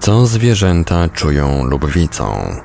Co 0.00 0.26
zwierzęta 0.26 1.08
czują 1.08 1.64
lub 1.64 1.92
widzą? 1.92 2.60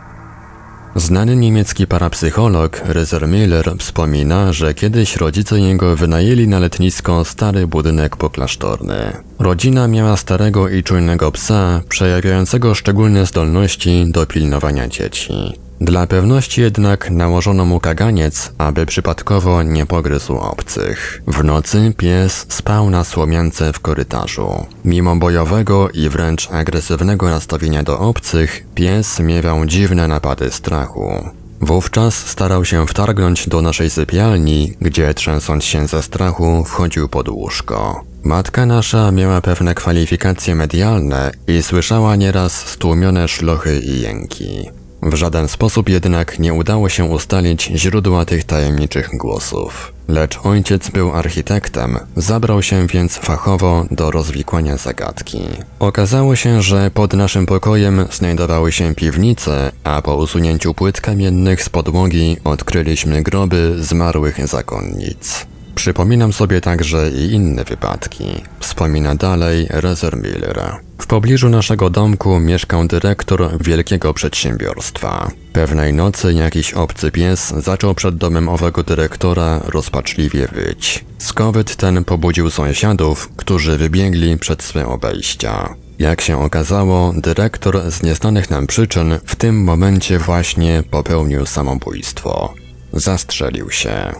Znany 0.95 1.35
niemiecki 1.35 1.87
parapsycholog 1.87 2.81
Rezer 2.85 3.27
Miller 3.27 3.71
wspomina, 3.79 4.53
że 4.53 4.73
kiedyś 4.73 5.15
rodzice 5.15 5.59
jego 5.59 5.95
wynajęli 5.95 6.47
na 6.47 6.59
letnisko 6.59 7.25
stary 7.25 7.67
budynek 7.67 8.15
poklasztorny. 8.15 8.95
Rodzina 9.39 9.87
miała 9.87 10.17
starego 10.17 10.69
i 10.69 10.83
czujnego 10.83 11.31
psa, 11.31 11.81
przejawiającego 11.89 12.75
szczególne 12.75 13.25
zdolności 13.25 14.05
do 14.07 14.25
pilnowania 14.25 14.87
dzieci. 14.87 15.64
Dla 15.81 16.07
pewności 16.07 16.61
jednak 16.61 17.11
nałożono 17.11 17.65
mu 17.65 17.79
kaganiec, 17.79 18.53
aby 18.57 18.85
przypadkowo 18.85 19.63
nie 19.63 19.85
pogryzł 19.85 20.33
obcych. 20.37 21.21
W 21.27 21.43
nocy 21.43 21.93
pies 21.97 22.45
spał 22.49 22.89
na 22.89 23.03
słomiance 23.03 23.73
w 23.73 23.79
korytarzu. 23.79 24.65
Mimo 24.85 25.15
bojowego 25.15 25.89
i 25.89 26.09
wręcz 26.09 26.51
agresywnego 26.51 27.29
nastawienia 27.29 27.83
do 27.83 27.99
obcych, 27.99 28.65
pies 28.75 29.19
miewał 29.19 29.65
dziwne 29.65 30.07
napady 30.07 30.51
strachu. 30.51 31.29
Wówczas 31.61 32.15
starał 32.15 32.65
się 32.65 32.87
wtargnąć 32.87 33.49
do 33.49 33.61
naszej 33.61 33.89
sypialni, 33.89 34.73
gdzie 34.81 35.13
trzęsąc 35.13 35.63
się 35.63 35.87
ze 35.87 36.03
strachu 36.03 36.63
wchodził 36.63 37.09
pod 37.09 37.29
łóżko. 37.29 38.03
Matka 38.23 38.65
nasza 38.65 39.11
miała 39.11 39.41
pewne 39.41 39.75
kwalifikacje 39.75 40.55
medialne 40.55 41.31
i 41.47 41.63
słyszała 41.63 42.15
nieraz 42.15 42.67
stłumione 42.67 43.27
szlochy 43.27 43.79
i 43.79 44.01
jęki. 44.01 44.69
W 45.05 45.13
żaden 45.13 45.47
sposób 45.47 45.89
jednak 45.89 46.39
nie 46.39 46.53
udało 46.53 46.89
się 46.89 47.05
ustalić 47.05 47.63
źródła 47.75 48.25
tych 48.25 48.43
tajemniczych 48.43 49.09
głosów. 49.13 49.93
Lecz 50.07 50.39
ojciec 50.43 50.89
był 50.89 51.11
architektem, 51.11 51.99
zabrał 52.15 52.61
się 52.61 52.87
więc 52.87 53.17
fachowo 53.17 53.85
do 53.91 54.11
rozwikłania 54.11 54.77
zagadki. 54.77 55.39
Okazało 55.79 56.35
się, 56.35 56.61
że 56.61 56.91
pod 56.91 57.13
naszym 57.13 57.45
pokojem 57.45 58.05
znajdowały 58.11 58.71
się 58.71 58.95
piwnice, 58.95 59.71
a 59.83 60.01
po 60.01 60.15
usunięciu 60.15 60.73
płyt 60.73 61.01
kamiennych 61.01 61.63
z 61.63 61.69
podłogi 61.69 62.37
odkryliśmy 62.43 63.23
groby 63.23 63.75
zmarłych 63.79 64.47
zakonnic. 64.47 65.45
Przypominam 65.75 66.33
sobie 66.33 66.61
także 66.61 67.09
i 67.09 67.31
inne 67.31 67.63
wypadki. 67.63 68.25
Wspomina 68.59 69.15
dalej 69.15 69.67
Rezer 69.69 70.17
Miller. 70.17 70.61
W 70.97 71.07
pobliżu 71.07 71.49
naszego 71.49 71.89
domku 71.89 72.39
mieszkał 72.39 72.87
dyrektor 72.87 73.63
wielkiego 73.63 74.13
przedsiębiorstwa. 74.13 75.31
Pewnej 75.53 75.93
nocy 75.93 76.33
jakiś 76.33 76.73
obcy 76.73 77.11
pies 77.11 77.53
zaczął 77.57 77.95
przed 77.95 78.17
domem 78.17 78.49
owego 78.49 78.83
dyrektora 78.83 79.61
rozpaczliwie 79.65 80.47
wyć. 80.47 81.05
Skowyt 81.17 81.75
ten 81.75 82.03
pobudził 82.03 82.49
sąsiadów, 82.49 83.29
którzy 83.35 83.77
wybiegli 83.77 84.37
przed 84.37 84.63
swe 84.63 84.87
obejścia. 84.87 85.75
Jak 85.99 86.21
się 86.21 86.41
okazało, 86.41 87.13
dyrektor 87.17 87.91
z 87.91 88.03
nieznanych 88.03 88.49
nam 88.49 88.67
przyczyn 88.67 89.19
w 89.25 89.35
tym 89.35 89.63
momencie 89.63 90.19
właśnie 90.19 90.83
popełnił 90.91 91.45
samobójstwo. 91.45 92.53
Zastrzelił 92.93 93.71
się. 93.71 94.13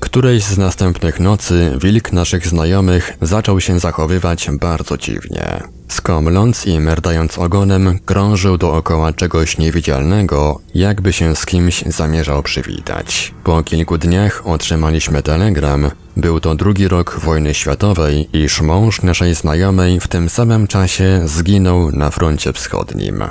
Którejś 0.00 0.44
z 0.44 0.58
następnych 0.58 1.20
nocy 1.20 1.72
wilk 1.82 2.12
naszych 2.12 2.46
znajomych 2.46 3.12
zaczął 3.22 3.60
się 3.60 3.78
zachowywać 3.78 4.48
bardzo 4.60 4.96
dziwnie. 4.98 5.62
Skomląc 5.88 6.66
i 6.66 6.80
merdając 6.80 7.38
ogonem, 7.38 7.98
krążył 8.04 8.58
dookoła 8.58 9.12
czegoś 9.12 9.58
niewidzialnego, 9.58 10.60
jakby 10.74 11.12
się 11.12 11.36
z 11.36 11.46
kimś 11.46 11.84
zamierzał 11.86 12.42
przywitać. 12.42 13.34
Po 13.44 13.62
kilku 13.62 13.98
dniach 13.98 14.46
otrzymaliśmy 14.46 15.22
telegram. 15.22 15.90
Był 16.16 16.40
to 16.40 16.54
drugi 16.54 16.88
rok 16.88 17.20
wojny 17.20 17.54
światowej, 17.54 18.28
iż 18.32 18.60
mąż 18.60 19.02
naszej 19.02 19.34
znajomej 19.34 20.00
w 20.00 20.08
tym 20.08 20.28
samym 20.28 20.66
czasie 20.66 21.22
zginął 21.24 21.90
na 21.90 22.10
froncie 22.10 22.52
wschodnim. 22.52 23.24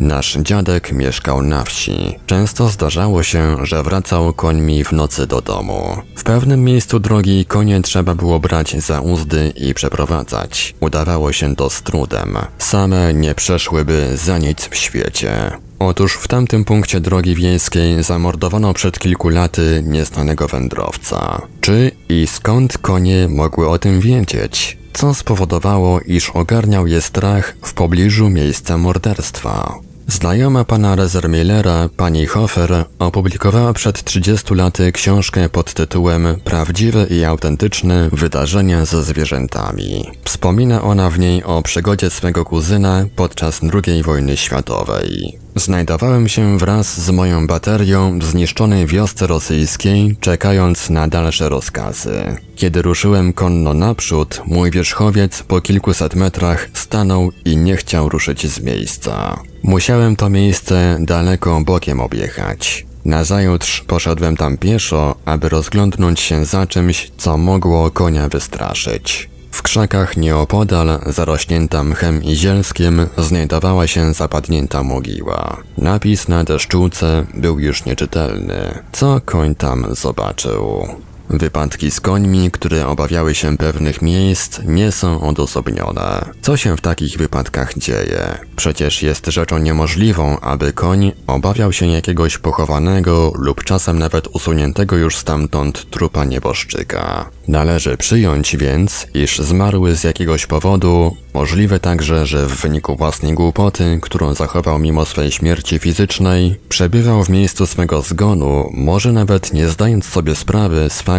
Nasz 0.00 0.36
dziadek 0.36 0.92
mieszkał 0.92 1.42
na 1.42 1.64
wsi. 1.64 2.18
Często 2.26 2.68
zdarzało 2.68 3.22
się, 3.22 3.66
że 3.66 3.82
wracał 3.82 4.32
końmi 4.32 4.84
w 4.84 4.92
nocy 4.92 5.26
do 5.26 5.40
domu. 5.40 5.96
W 6.16 6.24
pewnym 6.24 6.64
miejscu 6.64 7.00
drogi 7.00 7.44
konie 7.44 7.82
trzeba 7.82 8.14
było 8.14 8.40
brać 8.40 8.76
za 8.82 9.00
uzdy 9.00 9.52
i 9.56 9.74
przeprowadzać. 9.74 10.74
Udawało 10.80 11.32
się 11.32 11.56
to 11.56 11.70
z 11.70 11.82
trudem. 11.82 12.38
Same 12.58 13.14
nie 13.14 13.34
przeszłyby 13.34 14.16
za 14.16 14.38
nic 14.38 14.68
w 14.68 14.76
świecie. 14.76 15.50
Otóż 15.78 16.14
w 16.14 16.28
tamtym 16.28 16.64
punkcie 16.64 17.00
drogi 17.00 17.34
wiejskiej 17.34 18.02
zamordowano 18.02 18.74
przed 18.74 18.98
kilku 18.98 19.28
laty 19.28 19.82
nieznanego 19.86 20.48
wędrowca. 20.48 21.42
Czy 21.60 21.90
i 22.08 22.26
skąd 22.26 22.78
konie 22.78 23.28
mogły 23.28 23.68
o 23.68 23.78
tym 23.78 24.00
wiedzieć? 24.00 24.78
Co 24.92 25.14
spowodowało, 25.14 26.00
iż 26.00 26.30
ogarniał 26.30 26.86
je 26.86 27.00
strach 27.00 27.56
w 27.62 27.74
pobliżu 27.74 28.30
miejsca 28.30 28.78
morderstwa? 28.78 29.85
Znajoma 30.08 30.64
pana 30.64 30.96
Rezermillera, 30.96 31.88
pani 31.96 32.26
Hofer, 32.26 32.84
opublikowała 32.98 33.72
przed 33.72 34.04
30 34.04 34.54
laty 34.54 34.92
książkę 34.92 35.48
pod 35.48 35.74
tytułem 35.74 36.26
Prawdziwe 36.44 37.06
i 37.06 37.24
autentyczne 37.24 38.08
wydarzenia 38.12 38.84
ze 38.84 39.02
zwierzętami. 39.02 40.04
Wspomina 40.24 40.82
ona 40.82 41.10
w 41.10 41.18
niej 41.18 41.44
o 41.44 41.62
przygodzie 41.62 42.10
swego 42.10 42.44
kuzyna 42.44 43.06
podczas 43.16 43.60
II 43.86 44.02
wojny 44.02 44.36
światowej. 44.36 45.38
Znajdowałem 45.56 46.28
się 46.28 46.58
wraz 46.58 47.00
z 47.00 47.10
moją 47.10 47.46
baterią 47.46 48.18
w 48.18 48.24
zniszczonej 48.24 48.86
wiosce 48.86 49.26
rosyjskiej, 49.26 50.16
czekając 50.20 50.90
na 50.90 51.08
dalsze 51.08 51.48
rozkazy. 51.48 52.36
Kiedy 52.56 52.82
ruszyłem 52.82 53.32
konno 53.32 53.74
naprzód, 53.74 54.42
mój 54.46 54.70
wierzchowiec 54.70 55.42
po 55.42 55.60
kilkuset 55.60 56.14
metrach 56.14 56.68
stanął 56.74 57.30
i 57.44 57.56
nie 57.56 57.76
chciał 57.76 58.08
ruszyć 58.08 58.46
z 58.46 58.60
miejsca. 58.60 59.40
Musiałem 59.62 60.16
to 60.16 60.30
miejsce 60.30 60.98
daleko 61.00 61.60
bokiem 61.60 62.00
objechać. 62.00 62.86
Nazajutrz 63.04 63.80
poszedłem 63.80 64.36
tam 64.36 64.58
pieszo, 64.58 65.14
aby 65.24 65.48
rozglądnąć 65.48 66.20
się 66.20 66.44
za 66.44 66.66
czymś, 66.66 67.10
co 67.16 67.36
mogło 67.36 67.90
konia 67.90 68.28
wystraszyć. 68.28 69.35
W 69.50 69.62
krzakach 69.62 70.16
nieopodal, 70.16 70.98
zarośnięta 71.06 71.84
mchem 71.84 72.24
i 72.24 72.34
zielskiem, 72.34 73.06
znajdowała 73.18 73.86
się 73.86 74.12
zapadnięta 74.14 74.82
mogiła. 74.82 75.56
Napis 75.78 76.28
na 76.28 76.44
deszczułce 76.44 77.26
był 77.34 77.58
już 77.58 77.84
nieczytelny. 77.84 78.78
Co 78.92 79.20
koń 79.24 79.54
tam 79.54 79.86
zobaczył? 79.94 80.88
Wypadki 81.30 81.90
z 81.90 82.00
końmi, 82.00 82.50
które 82.50 82.86
obawiały 82.86 83.34
się 83.34 83.56
pewnych 83.56 84.02
miejsc, 84.02 84.60
nie 84.64 84.92
są 84.92 85.20
odosobnione. 85.20 86.24
Co 86.42 86.56
się 86.56 86.76
w 86.76 86.80
takich 86.80 87.18
wypadkach 87.18 87.78
dzieje? 87.78 88.38
Przecież 88.56 89.02
jest 89.02 89.26
rzeczą 89.26 89.58
niemożliwą, 89.58 90.40
aby 90.40 90.72
koń 90.72 91.12
obawiał 91.26 91.72
się 91.72 91.86
jakiegoś 91.86 92.38
pochowanego 92.38 93.32
lub 93.34 93.64
czasem 93.64 93.98
nawet 93.98 94.26
usuniętego 94.26 94.96
już 94.96 95.16
stamtąd 95.16 95.90
trupa 95.90 96.24
nieboszczyka. 96.24 97.30
Należy 97.48 97.96
przyjąć 97.96 98.56
więc, 98.56 99.06
iż 99.14 99.38
zmarły 99.38 99.96
z 99.96 100.04
jakiegoś 100.04 100.46
powodu, 100.46 101.16
możliwe 101.34 101.80
także, 101.80 102.26
że 102.26 102.46
w 102.46 102.60
wyniku 102.60 102.96
własnej 102.96 103.34
głupoty, 103.34 103.98
którą 104.02 104.34
zachował 104.34 104.78
mimo 104.78 105.04
swej 105.04 105.32
śmierci 105.32 105.78
fizycznej, 105.78 106.60
przebywał 106.68 107.24
w 107.24 107.28
miejscu 107.28 107.66
swego 107.66 108.02
zgonu, 108.02 108.70
może 108.74 109.12
nawet 109.12 109.52
nie 109.52 109.68
zdając 109.68 110.04
sobie 110.04 110.34
sprawy 110.34 110.86
z 110.90 111.02
faktu, 111.02 111.15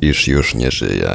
iż 0.00 0.28
już 0.28 0.54
nie 0.54 0.70
żyje. 0.70 1.10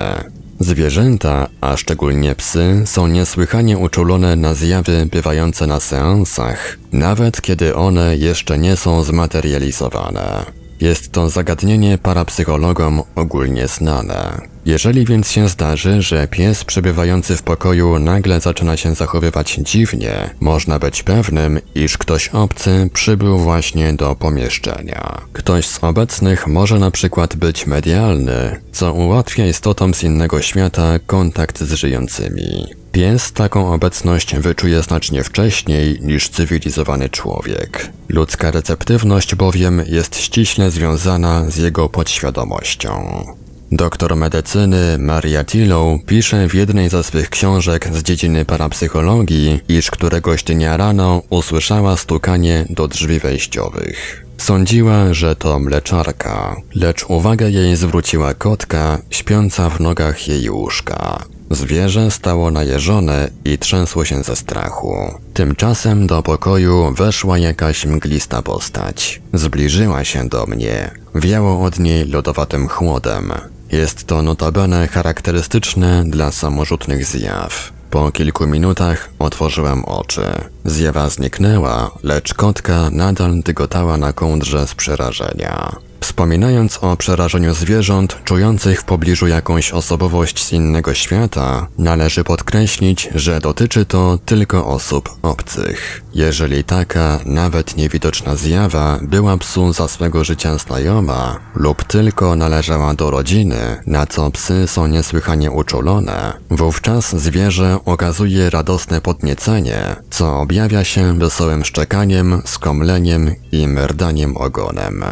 Zwierzęta, 0.59 1.47
a 1.61 1.77
szczególnie 1.77 2.35
psy, 2.35 2.81
są 2.85 3.07
niesłychanie 3.07 3.77
uczulone 3.77 4.35
na 4.35 4.53
zjawy 4.53 5.05
bywające 5.11 5.67
na 5.67 5.79
seansach, 5.79 6.77
nawet 6.91 7.41
kiedy 7.41 7.75
one 7.75 8.17
jeszcze 8.17 8.57
nie 8.57 8.75
są 8.75 9.03
zmaterializowane. 9.03 10.45
Jest 10.79 11.11
to 11.11 11.29
zagadnienie 11.29 11.97
parapsychologom 11.97 13.03
ogólnie 13.15 13.67
znane. 13.67 14.54
Jeżeli 14.65 15.05
więc 15.05 15.31
się 15.31 15.49
zdarzy, 15.49 16.01
że 16.01 16.27
pies 16.27 16.63
przebywający 16.63 17.37
w 17.37 17.43
pokoju 17.43 17.99
nagle 17.99 18.39
zaczyna 18.39 18.77
się 18.77 18.95
zachowywać 18.95 19.59
dziwnie, 19.61 20.29
można 20.39 20.79
być 20.79 21.03
pewnym, 21.03 21.59
iż 21.75 21.97
ktoś 21.97 22.27
obcy 22.27 22.89
przybył 22.93 23.37
właśnie 23.37 23.93
do 23.93 24.15
pomieszczenia. 24.15 25.21
Ktoś 25.33 25.67
z 25.67 25.83
obecnych 25.83 26.47
może 26.47 26.79
na 26.79 26.91
przykład 26.91 27.35
być 27.35 27.67
medialny, 27.67 28.61
co 28.71 28.93
ułatwia 28.93 29.45
istotom 29.45 29.93
z 29.93 30.03
innego 30.03 30.41
świata 30.41 30.99
kontakt 31.05 31.59
z 31.63 31.73
żyjącymi. 31.73 32.65
Pies 32.91 33.31
taką 33.31 33.73
obecność 33.73 34.35
wyczuje 34.35 34.81
znacznie 34.81 35.23
wcześniej 35.23 35.99
niż 36.01 36.29
cywilizowany 36.29 37.09
człowiek. 37.09 37.91
Ludzka 38.09 38.51
receptywność 38.51 39.35
bowiem 39.35 39.81
jest 39.87 40.17
ściśle 40.19 40.71
związana 40.71 41.49
z 41.49 41.57
jego 41.57 41.89
podświadomością. 41.89 43.25
Doktor 43.71 44.15
medycyny 44.15 44.97
Maria 44.97 45.43
Tillow 45.43 46.03
pisze 46.05 46.49
w 46.49 46.53
jednej 46.53 46.89
ze 46.89 47.03
swych 47.03 47.29
książek 47.29 47.89
z 47.93 48.03
dziedziny 48.03 48.45
parapsychologii, 48.45 49.59
iż 49.69 49.91
któregoś 49.91 50.43
dnia 50.43 50.77
rano 50.77 51.21
usłyszała 51.29 51.97
stukanie 51.97 52.65
do 52.69 52.87
drzwi 52.87 53.19
wejściowych. 53.19 54.25
Sądziła, 54.37 55.13
że 55.13 55.35
to 55.35 55.59
mleczarka, 55.59 56.55
lecz 56.75 57.05
uwagę 57.09 57.49
jej 57.49 57.75
zwróciła 57.75 58.33
kotka 58.33 59.01
śpiąca 59.09 59.69
w 59.69 59.79
nogach 59.79 60.27
jej 60.27 60.49
łóżka. 60.49 61.25
Zwierzę 61.51 62.11
stało 62.11 62.51
najeżone 62.51 63.29
i 63.45 63.57
trzęsło 63.57 64.05
się 64.05 64.23
ze 64.23 64.35
strachu. 64.35 64.95
Tymczasem 65.33 66.07
do 66.07 66.23
pokoju 66.23 66.93
weszła 66.93 67.37
jakaś 67.37 67.85
mglista 67.85 68.41
postać. 68.41 69.21
Zbliżyła 69.33 70.03
się 70.03 70.29
do 70.29 70.45
mnie. 70.45 70.91
Wiało 71.15 71.65
od 71.65 71.79
niej 71.79 72.05
lodowatym 72.05 72.67
chłodem. 72.67 73.33
Jest 73.71 74.07
to 74.07 74.21
notabene 74.21 74.87
charakterystyczne 74.87 76.03
dla 76.07 76.31
samorzutnych 76.31 77.05
zjaw. 77.05 77.71
Po 77.89 78.11
kilku 78.11 78.47
minutach 78.47 79.09
otworzyłem 79.19 79.85
oczy. 79.85 80.25
Zjawa 80.65 81.09
zniknęła, 81.09 81.91
lecz 82.03 82.33
kotka 82.33 82.89
nadal 82.91 83.41
dygotała 83.41 83.97
na 83.97 84.13
kołdrze 84.13 84.67
z 84.67 84.75
przerażenia. 84.75 85.75
Wspominając 86.05 86.77
o 86.81 86.97
przerażeniu 86.97 87.53
zwierząt 87.53 88.23
czujących 88.23 88.81
w 88.81 88.83
pobliżu 88.83 89.27
jakąś 89.27 89.71
osobowość 89.71 90.45
z 90.45 90.51
innego 90.51 90.93
świata, 90.93 91.67
należy 91.77 92.23
podkreślić, 92.23 93.09
że 93.15 93.39
dotyczy 93.39 93.85
to 93.85 94.19
tylko 94.25 94.67
osób 94.67 95.09
obcych. 95.21 96.03
Jeżeli 96.13 96.63
taka, 96.63 97.19
nawet 97.25 97.77
niewidoczna 97.77 98.35
zjawa 98.35 98.99
była 99.01 99.37
psu 99.37 99.73
za 99.73 99.87
swego 99.87 100.23
życia 100.23 100.57
znajoma 100.57 101.39
lub 101.55 101.83
tylko 101.83 102.35
należała 102.35 102.93
do 102.93 103.11
rodziny, 103.11 103.81
na 103.87 104.05
co 104.05 104.31
psy 104.31 104.67
są 104.67 104.87
niesłychanie 104.87 105.51
uczulone, 105.51 106.33
wówczas 106.49 107.15
zwierzę 107.15 107.79
okazuje 107.85 108.49
radosne 108.49 109.01
podniecenie, 109.01 109.95
co 110.09 110.39
objawia 110.39 110.83
się 110.83 111.19
wesołym 111.19 111.65
szczekaniem, 111.65 112.41
skomleniem 112.45 113.35
i 113.51 113.67
merdaniem 113.67 114.37
ogonem. 114.37 115.05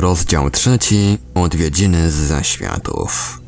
Rozdział 0.00 0.50
trzeci. 0.50 1.18
Odwiedziny 1.34 2.10
z 2.10 2.14
zaświatów. 2.14 3.40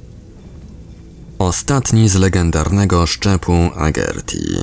Ostatni 1.39 2.09
z 2.09 2.15
legendarnego 2.15 3.07
szczepu 3.07 3.53
Agerti. 3.77 4.57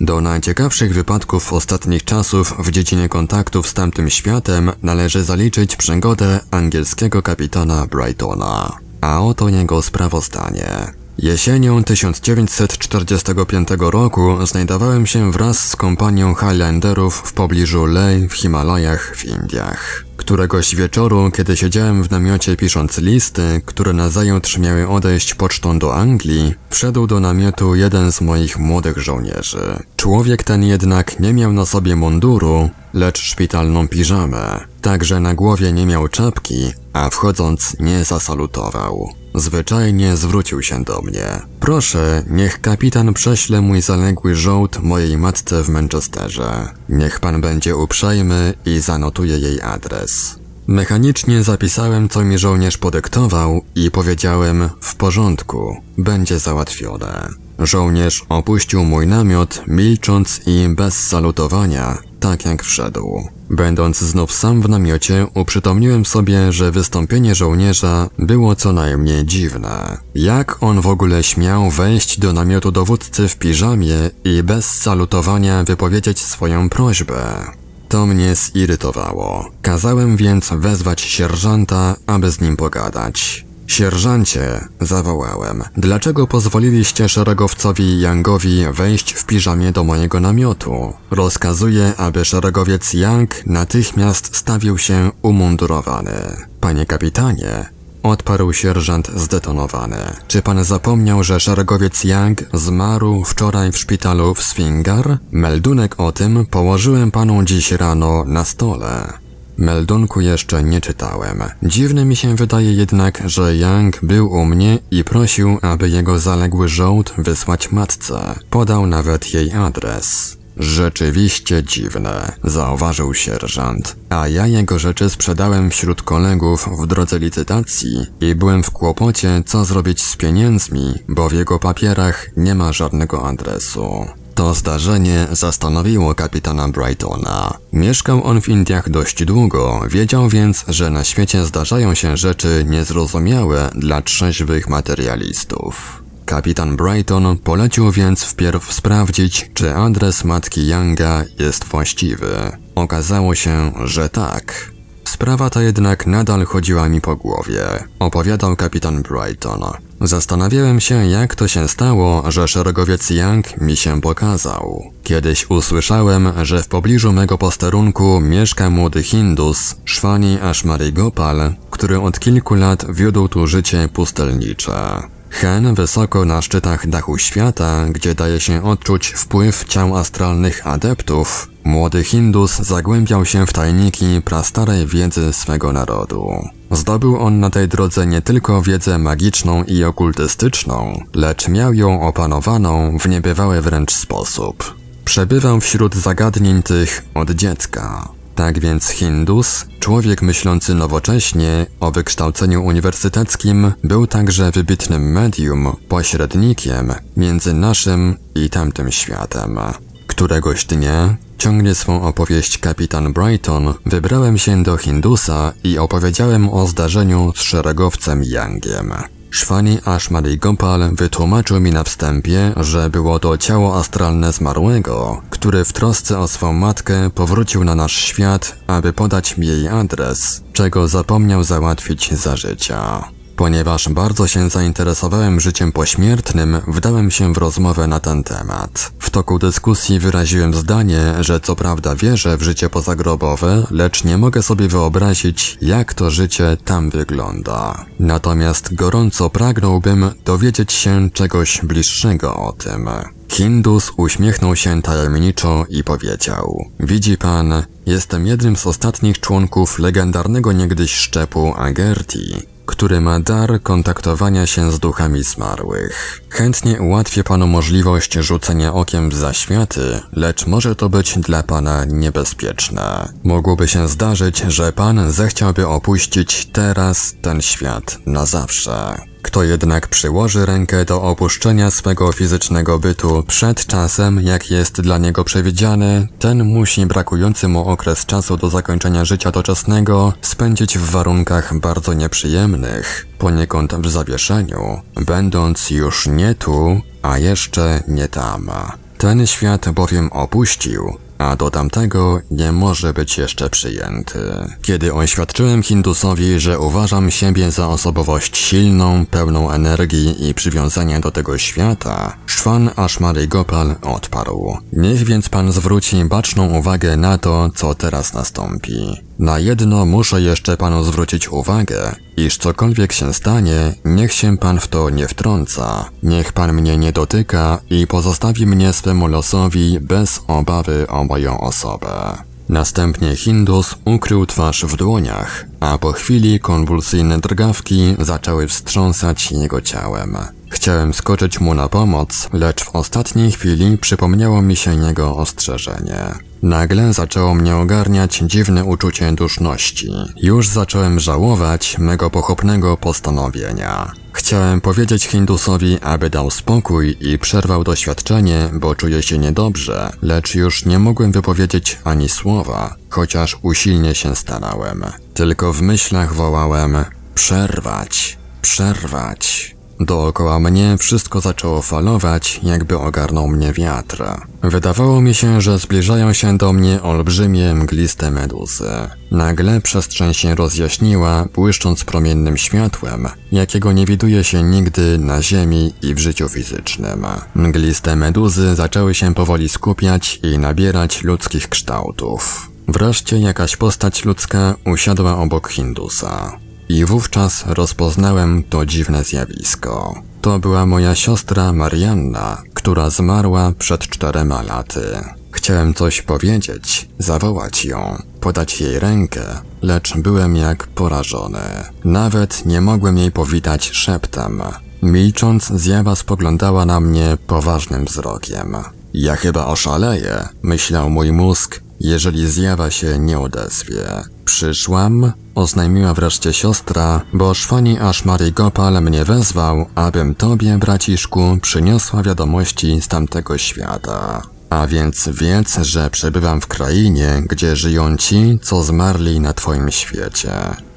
Do 0.00 0.20
najciekawszych 0.20 0.94
wypadków 0.94 1.52
ostatnich 1.52 2.04
czasów 2.04 2.54
w 2.58 2.70
dziedzinie 2.70 3.08
kontaktów 3.08 3.68
z 3.68 3.74
tamtym 3.74 4.10
światem 4.10 4.72
należy 4.82 5.24
zaliczyć 5.24 5.76
przygodę 5.76 6.40
angielskiego 6.50 7.22
kapitana 7.22 7.86
Brightona. 7.86 8.78
A 9.00 9.20
oto 9.20 9.48
jego 9.48 9.82
sprawozdanie. 9.82 11.03
Jesienią 11.18 11.84
1945 11.84 13.68
roku 13.78 14.46
znajdowałem 14.46 15.06
się 15.06 15.32
wraz 15.32 15.68
z 15.68 15.76
kompanią 15.76 16.34
Highlanderów 16.34 17.14
w 17.14 17.32
pobliżu 17.32 17.84
Leh 17.86 18.28
w 18.28 18.34
Himalajach 18.34 19.16
w 19.16 19.24
Indiach. 19.24 20.04
Któregoś 20.16 20.74
wieczoru, 20.74 21.30
kiedy 21.30 21.56
siedziałem 21.56 22.02
w 22.02 22.10
namiocie 22.10 22.56
pisząc 22.56 22.98
listy, 22.98 23.62
które 23.64 23.92
nazajutrz 23.92 24.58
miały 24.58 24.88
odejść 24.88 25.34
pocztą 25.34 25.78
do 25.78 25.94
Anglii, 25.94 26.54
wszedł 26.70 27.06
do 27.06 27.20
namiotu 27.20 27.74
jeden 27.74 28.12
z 28.12 28.20
moich 28.20 28.58
młodych 28.58 28.98
żołnierzy. 28.98 29.78
Człowiek 29.96 30.42
ten 30.42 30.64
jednak 30.64 31.20
nie 31.20 31.32
miał 31.32 31.52
na 31.52 31.66
sobie 31.66 31.96
munduru, 31.96 32.70
lecz 32.94 33.18
szpitalną 33.18 33.88
piżamę. 33.88 34.60
Także 34.80 35.20
na 35.20 35.34
głowie 35.34 35.72
nie 35.72 35.86
miał 35.86 36.08
czapki, 36.08 36.72
a 36.94 37.10
wchodząc 37.10 37.76
nie 37.80 38.04
zasalutował. 38.04 39.08
Zwyczajnie 39.34 40.16
zwrócił 40.16 40.62
się 40.62 40.84
do 40.84 41.02
mnie. 41.02 41.42
Proszę, 41.60 42.22
niech 42.30 42.60
kapitan 42.60 43.14
prześle 43.14 43.60
mój 43.60 43.82
zaległy 43.82 44.34
żołd 44.34 44.82
mojej 44.82 45.18
matce 45.18 45.62
w 45.62 45.68
Manchesterze. 45.68 46.68
Niech 46.88 47.20
pan 47.20 47.40
będzie 47.40 47.76
uprzejmy 47.76 48.54
i 48.66 48.78
zanotuje 48.78 49.38
jej 49.38 49.60
adres. 49.60 50.38
Mechanicznie 50.66 51.42
zapisałem, 51.42 52.08
co 52.08 52.24
mi 52.24 52.38
żołnierz 52.38 52.78
podyktował 52.78 53.62
i 53.74 53.90
powiedziałem 53.90 54.68
w 54.80 54.94
porządku, 54.94 55.76
będzie 55.98 56.38
załatwione. 56.38 57.28
Żołnierz 57.58 58.24
opuścił 58.28 58.84
mój 58.84 59.06
namiot, 59.06 59.62
milcząc 59.66 60.40
i 60.46 60.68
bez 60.68 61.06
salutowania, 61.06 61.98
tak 62.24 62.44
jak 62.44 62.62
wszedł. 62.62 63.28
Będąc 63.50 63.98
znów 63.98 64.32
sam 64.32 64.62
w 64.62 64.68
namiocie, 64.68 65.26
uprzytomniłem 65.34 66.04
sobie, 66.04 66.52
że 66.52 66.70
wystąpienie 66.70 67.34
żołnierza 67.34 68.08
było 68.18 68.56
co 68.56 68.72
najmniej 68.72 69.24
dziwne. 69.24 69.98
Jak 70.14 70.62
on 70.62 70.80
w 70.80 70.86
ogóle 70.86 71.22
śmiał 71.22 71.70
wejść 71.70 72.20
do 72.20 72.32
namiotu 72.32 72.72
dowódcy 72.72 73.28
w 73.28 73.36
piżamie 73.36 74.10
i 74.24 74.42
bez 74.42 74.64
salutowania 74.64 75.64
wypowiedzieć 75.64 76.22
swoją 76.22 76.68
prośbę? 76.68 77.44
To 77.88 78.06
mnie 78.06 78.34
zirytowało. 78.34 79.50
Kazałem 79.62 80.16
więc 80.16 80.50
wezwać 80.52 81.00
sierżanta, 81.00 81.96
aby 82.06 82.30
z 82.30 82.40
nim 82.40 82.56
pogadać. 82.56 83.44
Sierżancie, 83.66 84.68
zawołałem, 84.80 85.62
dlaczego 85.76 86.26
pozwoliliście 86.26 87.08
szeregowcowi 87.08 88.00
Yangowi 88.00 88.64
wejść 88.72 89.12
w 89.12 89.26
piżamie 89.26 89.72
do 89.72 89.84
mojego 89.84 90.20
namiotu? 90.20 90.92
Rozkazuję, 91.10 91.92
aby 91.96 92.24
szeregowiec 92.24 92.94
Yang 92.94 93.46
natychmiast 93.46 94.36
stawił 94.36 94.78
się 94.78 95.10
umundurowany. 95.22 96.36
Panie 96.60 96.86
kapitanie, 96.86 97.74
Odparł 98.04 98.52
sierżant 98.52 99.10
zdetonowany. 99.16 99.96
Czy 100.28 100.42
pan 100.42 100.64
zapomniał, 100.64 101.24
że 101.24 101.40
szeregowiec 101.40 102.04
Yang 102.04 102.38
zmarł 102.52 103.24
wczoraj 103.24 103.72
w 103.72 103.78
szpitalu 103.78 104.34
w 104.34 104.42
Sfingar? 104.42 105.18
Meldunek 105.32 106.00
o 106.00 106.12
tym 106.12 106.46
położyłem 106.46 107.10
panu 107.10 107.42
dziś 107.42 107.72
rano 107.72 108.24
na 108.24 108.44
stole. 108.44 109.23
Meldunku 109.56 110.20
jeszcze 110.20 110.62
nie 110.62 110.80
czytałem. 110.80 111.42
Dziwne 111.62 112.04
mi 112.04 112.16
się 112.16 112.36
wydaje 112.36 112.72
jednak, 112.72 113.22
że 113.26 113.56
Yang 113.56 113.98
był 114.02 114.32
u 114.32 114.44
mnie 114.44 114.78
i 114.90 115.04
prosił, 115.04 115.58
aby 115.62 115.88
jego 115.88 116.18
zaległy 116.18 116.68
żołd 116.68 117.14
wysłać 117.18 117.72
matce. 117.72 118.34
Podał 118.50 118.86
nawet 118.86 119.34
jej 119.34 119.52
adres. 119.52 120.36
Rzeczywiście 120.56 121.62
dziwne, 121.62 122.32
zauważył 122.44 123.14
sierżant, 123.14 123.96
a 124.08 124.28
ja 124.28 124.46
jego 124.46 124.78
rzeczy 124.78 125.10
sprzedałem 125.10 125.70
wśród 125.70 126.02
kolegów 126.02 126.68
w 126.82 126.86
drodze 126.86 127.18
licytacji 127.18 128.06
i 128.20 128.34
byłem 128.34 128.62
w 128.62 128.70
kłopocie, 128.70 129.42
co 129.46 129.64
zrobić 129.64 130.02
z 130.02 130.16
pieniędzmi, 130.16 130.94
bo 131.08 131.28
w 131.28 131.32
jego 131.32 131.58
papierach 131.58 132.30
nie 132.36 132.54
ma 132.54 132.72
żadnego 132.72 133.28
adresu. 133.28 134.06
To 134.34 134.54
zdarzenie 134.54 135.26
zastanowiło 135.32 136.14
kapitana 136.14 136.68
Brightona. 136.68 137.54
Mieszkał 137.72 138.24
on 138.24 138.40
w 138.40 138.48
Indiach 138.48 138.90
dość 138.90 139.24
długo, 139.24 139.82
wiedział 139.88 140.28
więc, 140.28 140.64
że 140.68 140.90
na 140.90 141.04
świecie 141.04 141.44
zdarzają 141.44 141.94
się 141.94 142.16
rzeczy 142.16 142.64
niezrozumiałe 142.68 143.70
dla 143.74 144.02
trzeźwych 144.02 144.68
materialistów. 144.68 146.02
Kapitan 146.26 146.76
Brighton 146.76 147.38
polecił 147.38 147.90
więc 147.90 148.24
wpierw 148.24 148.72
sprawdzić, 148.72 149.50
czy 149.54 149.74
adres 149.74 150.24
matki 150.24 150.66
Younga 150.68 151.24
jest 151.38 151.64
właściwy. 151.64 152.52
Okazało 152.74 153.34
się, 153.34 153.72
że 153.84 154.08
tak. 154.08 154.70
Sprawa 155.04 155.50
ta 155.50 155.62
jednak 155.62 156.06
nadal 156.06 156.44
chodziła 156.44 156.88
mi 156.88 157.00
po 157.00 157.16
głowie, 157.16 157.64
opowiadał 157.98 158.56
kapitan 158.56 159.02
Brighton. 159.02 159.62
Zastanawiałem 160.00 160.80
się, 160.80 161.06
jak 161.06 161.34
to 161.34 161.48
się 161.48 161.68
stało, 161.68 162.30
że 162.30 162.48
szeregowiec 162.48 163.10
Yang 163.10 163.60
mi 163.60 163.76
się 163.76 164.00
pokazał. 164.00 164.92
Kiedyś 165.02 165.50
usłyszałem, 165.50 166.32
że 166.42 166.62
w 166.62 166.68
pobliżu 166.68 167.12
mego 167.12 167.38
posterunku 167.38 168.20
mieszka 168.20 168.70
młody 168.70 169.02
Hindus, 169.02 169.76
Szwani 169.84 170.38
Ashmari 170.40 170.92
Gopal, 170.92 171.54
który 171.70 172.00
od 172.00 172.18
kilku 172.18 172.54
lat 172.54 172.84
wiódł 172.94 173.28
tu 173.28 173.46
życie 173.46 173.88
pustelnicze. 173.92 175.02
Hen 175.30 175.74
wysoko 175.74 176.24
na 176.24 176.42
szczytach 176.42 176.88
dachu 176.88 177.18
świata, 177.18 177.86
gdzie 177.90 178.14
daje 178.14 178.40
się 178.40 178.64
odczuć 178.64 179.06
wpływ 179.06 179.64
ciał 179.64 179.96
astralnych 179.96 180.66
adeptów, 180.66 181.48
młody 181.64 182.04
Hindus 182.04 182.58
zagłębiał 182.58 183.24
się 183.24 183.46
w 183.46 183.52
tajniki 183.52 184.22
prastarej 184.24 184.86
wiedzy 184.86 185.32
swego 185.32 185.72
narodu. 185.72 186.48
Zdobył 186.70 187.16
on 187.20 187.40
na 187.40 187.50
tej 187.50 187.68
drodze 187.68 188.06
nie 188.06 188.22
tylko 188.22 188.62
wiedzę 188.62 188.98
magiczną 188.98 189.64
i 189.64 189.84
okultystyczną, 189.84 191.04
lecz 191.14 191.48
miał 191.48 191.74
ją 191.74 192.02
opanowaną 192.02 192.98
w 192.98 193.08
niebywały 193.08 193.60
wręcz 193.60 193.92
sposób. 193.92 194.74
Przebywał 195.04 195.60
wśród 195.60 195.94
zagadnień 195.94 196.62
tych 196.62 197.04
od 197.14 197.30
dziecka. 197.30 198.08
Tak 198.34 198.60
więc 198.60 198.88
Hindus, 198.88 199.66
człowiek 199.80 200.22
myślący 200.22 200.74
nowocześnie, 200.74 201.66
o 201.80 201.90
wykształceniu 201.90 202.64
uniwersyteckim, 202.64 203.72
był 203.84 204.06
także 204.06 204.50
wybitnym 204.50 205.12
medium, 205.12 205.76
pośrednikiem 205.88 206.94
między 207.16 207.54
naszym 207.54 208.16
i 208.34 208.50
tamtym 208.50 208.92
światem. 208.92 209.58
Któregoś 210.06 210.64
dnia, 210.64 211.16
ciągnie 211.38 211.74
swą 211.74 212.02
opowieść 212.02 212.58
kapitan 212.58 213.12
Brighton, 213.12 213.74
wybrałem 213.86 214.38
się 214.38 214.62
do 214.62 214.76
Hindusa 214.76 215.52
i 215.64 215.78
opowiedziałem 215.78 216.48
o 216.48 216.66
zdarzeniu 216.66 217.32
z 217.36 217.42
szeregowcem 217.42 218.22
Yangiem. 218.24 218.92
Szwani 219.30 219.78
Ashmari 219.84 220.38
Gopal 220.38 220.90
wytłumaczył 220.92 221.60
mi 221.60 221.70
na 221.70 221.84
wstępie, 221.84 222.52
że 222.56 222.90
było 222.90 223.18
to 223.18 223.38
ciało 223.38 223.78
astralne 223.78 224.32
zmarłego, 224.32 225.22
który 225.30 225.64
w 225.64 225.72
trosce 225.72 226.18
o 226.18 226.28
swą 226.28 226.52
matkę 226.52 227.10
powrócił 227.10 227.64
na 227.64 227.74
nasz 227.74 227.96
świat, 227.96 228.56
aby 228.66 228.92
podać 228.92 229.36
mi 229.38 229.46
jej 229.46 229.68
adres, 229.68 230.42
czego 230.52 230.88
zapomniał 230.88 231.44
załatwić 231.44 232.14
za 232.14 232.36
życia. 232.36 233.04
Ponieważ 233.36 233.88
bardzo 233.88 234.26
się 234.28 234.50
zainteresowałem 234.50 235.40
życiem 235.40 235.72
pośmiertnym, 235.72 236.60
wdałem 236.68 237.10
się 237.10 237.32
w 237.32 237.38
rozmowę 237.38 237.86
na 237.86 238.00
ten 238.00 238.24
temat. 238.24 238.92
W 238.98 239.10
toku 239.10 239.38
dyskusji 239.38 239.98
wyraziłem 239.98 240.54
zdanie, 240.54 241.14
że 241.20 241.40
co 241.40 241.56
prawda 241.56 241.94
wierzę 241.94 242.36
w 242.36 242.42
życie 242.42 242.70
pozagrobowe, 242.70 243.66
lecz 243.70 244.04
nie 244.04 244.18
mogę 244.18 244.42
sobie 244.42 244.68
wyobrazić, 244.68 245.58
jak 245.60 245.94
to 245.94 246.10
życie 246.10 246.56
tam 246.64 246.90
wygląda. 246.90 247.84
Natomiast 248.00 248.74
gorąco 248.74 249.30
pragnąłbym 249.30 250.10
dowiedzieć 250.24 250.72
się 250.72 251.10
czegoś 251.10 251.60
bliższego 251.62 252.36
o 252.36 252.52
tym. 252.52 252.88
Hindus 253.28 253.92
uśmiechnął 253.96 254.56
się 254.56 254.82
tajemniczo 254.82 255.64
i 255.68 255.84
powiedział: 255.84 256.64
Widzi 256.80 257.16
pan, 257.18 257.62
jestem 257.86 258.26
jednym 258.26 258.56
z 258.56 258.66
ostatnich 258.66 259.20
członków 259.20 259.78
legendarnego 259.78 260.52
niegdyś 260.52 260.94
szczepu 260.94 261.54
Agerti, 261.56 262.53
który 262.66 263.00
ma 263.00 263.20
dar 263.20 263.62
kontaktowania 263.62 264.46
się 264.46 264.72
z 264.72 264.78
duchami 264.78 265.22
zmarłych. 265.22 266.20
Chętnie 266.30 266.80
ułatwię 266.80 267.24
panu 267.24 267.46
możliwość 267.46 268.12
rzucenia 268.12 268.72
okiem 268.72 269.10
w 269.10 269.14
zaświaty, 269.14 270.00
lecz 270.12 270.46
może 270.46 270.76
to 270.76 270.88
być 270.88 271.18
dla 271.18 271.42
pana 271.42 271.84
niebezpieczne. 271.84 273.12
Mogłoby 273.24 273.68
się 273.68 273.88
zdarzyć, 273.88 274.38
że 274.38 274.72
pan 274.72 275.12
zechciałby 275.12 275.68
opuścić 275.68 276.46
teraz 276.52 277.14
ten 277.22 277.42
świat 277.42 277.98
na 278.06 278.26
zawsze. 278.26 279.13
Kto 279.24 279.42
jednak 279.42 279.88
przyłoży 279.88 280.46
rękę 280.46 280.84
do 280.84 281.02
opuszczenia 281.02 281.70
swego 281.70 282.12
fizycznego 282.12 282.78
bytu 282.78 283.24
przed 283.26 283.66
czasem, 283.66 284.20
jak 284.20 284.50
jest 284.50 284.80
dla 284.80 284.98
niego 284.98 285.24
przewidziany, 285.24 286.08
ten 286.18 286.44
musi 286.44 286.86
brakujący 286.86 287.48
mu 287.48 287.68
okres 287.68 288.06
czasu 288.06 288.36
do 288.36 288.50
zakończenia 288.50 289.04
życia 289.04 289.30
doczesnego 289.30 290.12
spędzić 290.22 290.78
w 290.78 290.90
warunkach 290.90 291.58
bardzo 291.58 291.92
nieprzyjemnych, 291.92 293.06
poniekąd 293.18 293.74
w 293.74 293.90
zawieszeniu, 293.90 294.80
będąc 295.06 295.70
już 295.70 296.06
nie 296.06 296.34
tu, 296.34 296.80
a 297.02 297.18
jeszcze 297.18 297.82
nie 297.88 298.08
tam. 298.08 298.50
Ten 298.98 299.26
świat 299.26 299.70
bowiem 299.70 300.12
opuścił, 300.12 300.98
a 301.24 301.36
do 301.36 301.50
tamtego 301.50 302.20
nie 302.30 302.52
może 302.52 302.92
być 302.92 303.18
jeszcze 303.18 303.50
przyjęty. 303.50 304.18
Kiedy 304.62 304.94
oświadczyłem 304.94 305.62
Hindusowi, 305.62 306.40
że 306.40 306.58
uważam 306.58 307.10
siebie 307.10 307.50
za 307.50 307.68
osobowość 307.68 308.36
silną, 308.36 309.06
pełną 309.06 309.50
energii 309.50 310.28
i 310.28 310.34
przywiązania 310.34 311.00
do 311.00 311.10
tego 311.10 311.38
świata, 311.38 312.16
Szwan 312.26 312.70
Ashmari 312.76 313.28
Gopal 313.28 313.74
odparł. 313.82 314.56
Niech 314.72 315.04
więc 315.04 315.28
pan 315.28 315.52
zwróci 315.52 316.04
baczną 316.04 316.58
uwagę 316.58 316.96
na 316.96 317.18
to, 317.18 317.50
co 317.54 317.74
teraz 317.74 318.14
nastąpi. 318.14 319.02
Na 319.18 319.38
jedno 319.38 319.86
muszę 319.86 320.22
jeszcze 320.22 320.56
panu 320.56 320.84
zwrócić 320.84 321.28
uwagę, 321.28 321.94
iż 322.16 322.38
cokolwiek 322.38 322.92
się 322.92 323.14
stanie, 323.14 323.74
niech 323.84 324.12
się 324.12 324.38
pan 324.38 324.60
w 324.60 324.68
to 324.68 324.90
nie 324.90 325.08
wtrąca. 325.08 325.90
Niech 326.02 326.32
pan 326.32 326.52
mnie 326.52 326.76
nie 326.76 326.92
dotyka 326.92 327.60
i 327.70 327.86
pozostawi 327.86 328.46
mnie 328.46 328.72
swemu 328.72 329.06
losowi 329.06 329.80
bez 329.80 330.20
obawy 330.28 330.86
o 330.88 331.04
moją 331.04 331.40
osobę. 331.40 332.18
Następnie 332.48 333.16
Hindus 333.16 333.74
ukrył 333.84 334.26
twarz 334.26 334.64
w 334.64 334.76
dłoniach, 334.76 335.46
a 335.64 335.78
po 335.78 335.92
chwili 335.92 336.40
konwulsyjne 336.40 337.18
drgawki 337.18 337.96
zaczęły 337.98 338.48
wstrząsać 338.48 339.32
jego 339.32 339.60
ciałem. 339.60 340.16
Chciałem 340.50 340.94
skoczyć 340.94 341.40
mu 341.40 341.54
na 341.54 341.68
pomoc, 341.68 342.28
lecz 342.32 342.64
w 342.64 342.76
ostatniej 342.76 343.32
chwili 343.32 343.78
przypomniało 343.78 344.42
mi 344.42 344.56
się 344.56 344.74
jego 344.74 345.16
ostrzeżenie. 345.16 346.14
Nagle 346.42 346.92
zaczęło 346.92 347.34
mnie 347.34 347.56
ogarniać 347.56 348.22
dziwne 348.26 348.64
uczucie 348.64 349.12
duszności. 349.12 349.90
Już 350.16 350.48
zacząłem 350.48 351.00
żałować 351.00 351.78
mego 351.78 352.10
pochopnego 352.10 352.76
postanowienia. 352.76 353.92
Chciałem 354.12 354.60
powiedzieć 354.60 355.04
Hindusowi, 355.04 355.78
aby 355.80 356.10
dał 356.10 356.30
spokój 356.30 356.96
i 357.00 357.18
przerwał 357.18 357.64
doświadczenie, 357.64 358.50
bo 358.52 358.74
czuję 358.74 359.02
się 359.02 359.18
niedobrze, 359.18 359.92
lecz 360.02 360.34
już 360.34 360.64
nie 360.64 360.78
mogłem 360.78 361.12
wypowiedzieć 361.12 361.78
ani 361.84 362.08
słowa, 362.08 362.76
chociaż 362.94 363.36
usilnie 363.42 363.94
się 363.94 364.16
starałem. 364.16 364.84
Tylko 365.14 365.52
w 365.52 365.62
myślach 365.62 366.14
wołałem: 366.14 366.84
przerwać, 367.14 368.18
przerwać. 368.42 369.54
Dookoła 369.80 370.40
mnie 370.40 370.76
wszystko 370.78 371.20
zaczęło 371.20 371.62
falować, 371.62 372.40
jakby 372.42 372.78
ogarnął 372.78 373.28
mnie 373.28 373.52
wiatr. 373.52 374.04
Wydawało 374.42 375.00
mi 375.00 375.14
się, 375.14 375.40
że 375.40 375.58
zbliżają 375.58 376.12
się 376.12 376.38
do 376.38 376.52
mnie 376.52 376.82
olbrzymie, 376.82 377.54
mgliste 377.54 378.10
meduzy. 378.10 378.70
Nagle 379.10 379.60
przestrzeń 379.60 380.14
się 380.14 380.34
rozjaśniła, 380.34 381.24
błyszcząc 381.34 381.84
promiennym 381.84 382.36
światłem, 382.36 383.08
jakiego 383.32 383.72
nie 383.72 383.86
widuje 383.86 384.24
się 384.24 384.42
nigdy 384.42 384.98
na 384.98 385.22
Ziemi 385.22 385.74
i 385.82 385.94
w 385.94 385.98
życiu 385.98 386.28
fizycznym. 386.28 387.06
Mgliste 387.34 387.96
meduzy 387.96 388.54
zaczęły 388.54 388.94
się 388.94 389.14
powoli 389.14 389.48
skupiać 389.48 390.20
i 390.22 390.38
nabierać 390.38 391.02
ludzkich 391.02 391.48
kształtów. 391.48 392.53
Wreszcie 392.68 393.18
jakaś 393.18 393.56
postać 393.56 394.04
ludzka 394.04 394.54
usiadła 394.66 395.18
obok 395.18 395.48
Hindusa. 395.48 396.38
I 396.68 396.84
wówczas 396.84 397.44
rozpoznałem 397.46 398.42
to 398.50 398.66
dziwne 398.66 399.04
zjawisko. 399.04 399.94
To 400.20 400.38
była 400.38 400.66
moja 400.66 400.94
siostra 400.94 401.52
Marianna, 401.52 402.42
która 402.54 402.90
zmarła 402.90 403.52
przed 403.58 403.80
czterema 403.80 404.42
laty. 404.42 404.84
Chciałem 405.32 405.74
coś 405.74 406.02
powiedzieć, 406.02 406.88
zawołać 406.98 407.64
ją, 407.64 408.02
podać 408.20 408.60
jej 408.60 408.78
rękę, 408.78 409.22
lecz 409.62 409.96
byłem 409.96 410.36
jak 410.36 410.66
porażony. 410.66 411.64
Nawet 411.84 412.46
nie 412.46 412.60
mogłem 412.60 412.98
jej 412.98 413.12
powitać 413.12 413.70
szeptem. 413.70 414.42
Milcząc, 414.82 415.46
zjawa 415.46 415.96
spoglądała 415.96 416.66
na 416.66 416.80
mnie 416.80 417.18
poważnym 417.26 417.84
wzrokiem. 417.84 418.56
Ja 418.94 419.16
chyba 419.16 419.46
oszaleję, 419.46 420.28
myślał 420.42 420.90
mój 420.90 421.12
mózg, 421.12 421.60
jeżeli 421.80 422.30
zjawa 422.30 422.70
się 422.70 422.98
nie 422.98 423.18
odezwie. 423.18 423.84
Przyszłam, 424.24 425.12
oznajmiła 425.34 425.94
wreszcie 425.94 426.32
siostra, 426.32 427.02
bo 427.12 427.34
szwani 427.34 427.78
aż 427.78 428.04
Mary 428.04 428.32
Gopal 428.32 428.82
mnie 428.82 429.04
wezwał, 429.04 429.66
abym 429.74 430.14
tobie, 430.14 430.58
braciszku, 430.58 431.38
przyniosła 431.42 432.02
wiadomości 432.02 432.80
z 432.80 432.88
tamtego 432.88 433.38
świata. 433.38 434.22
A 434.50 434.66
więc 434.66 435.08
wiedz, 435.12 435.58
że 435.62 435.90
przebywam 435.90 436.40
w 436.40 436.46
krainie, 436.46 437.22
gdzie 437.28 437.56
żyją 437.56 437.96
ci, 437.96 438.38
co 438.42 438.64
zmarli 438.64 439.20
na 439.20 439.32
twoim 439.32 439.70
świecie. 439.70 440.32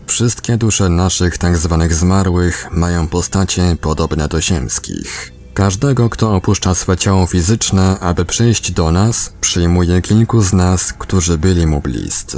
Wszystkie 0.08 0.58
dusze 0.58 0.90
naszych 0.90 1.38
tak 1.38 1.58
zwanych 1.58 1.94
zmarłych 1.94 2.68
mają 2.72 3.08
postacie 3.08 3.78
podobne 3.82 4.28
do 4.28 4.42
ziemskich. 4.42 5.37
Każdego, 5.58 6.10
kto 6.10 6.36
opuszcza 6.36 6.76
swe 6.76 6.98
ciało 6.98 7.28
fizyczne, 7.28 8.00
aby 8.00 8.26
przyjść 8.26 8.72
do 8.72 8.91
nas, 8.91 9.34
przyjmuje 9.41 10.02
kilku 10.02 10.41
z 10.41 10.54
nas, 10.54 10.93
którzy 10.93 11.38
byli 11.38 11.67
mu 11.67 11.82
bliscy. 11.82 12.38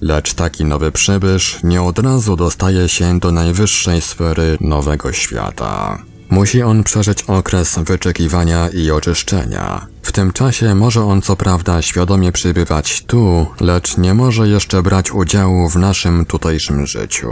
Lecz 0.00 0.34
taki 0.34 0.64
nowy 0.64 0.92
przybysz 0.92 1.58
nie 1.64 1.82
od 1.82 1.98
razu 1.98 2.36
dostaje 2.36 2.88
się 2.88 3.18
do 3.18 3.32
najwyższej 3.32 4.00
sfery 4.00 4.58
nowego 4.60 5.12
świata. 5.12 5.98
Musi 6.28 6.62
on 6.62 6.84
przeżyć 6.84 7.22
okres 7.22 7.78
wyczekiwania 7.78 8.68
i 8.68 8.90
oczyszczenia. 8.90 9.86
W 10.02 10.12
tym 10.12 10.32
czasie 10.32 10.74
może 10.74 11.04
on 11.04 11.22
co 11.22 11.36
prawda 11.36 11.82
świadomie 11.82 12.32
przybywać 12.32 13.04
tu, 13.06 13.46
lecz 13.60 13.96
nie 13.96 14.14
może 14.14 14.48
jeszcze 14.48 14.82
brać 14.82 15.12
udziału 15.12 15.68
w 15.68 15.76
naszym 15.76 16.24
tutejszym 16.24 16.86
życiu. 16.86 17.28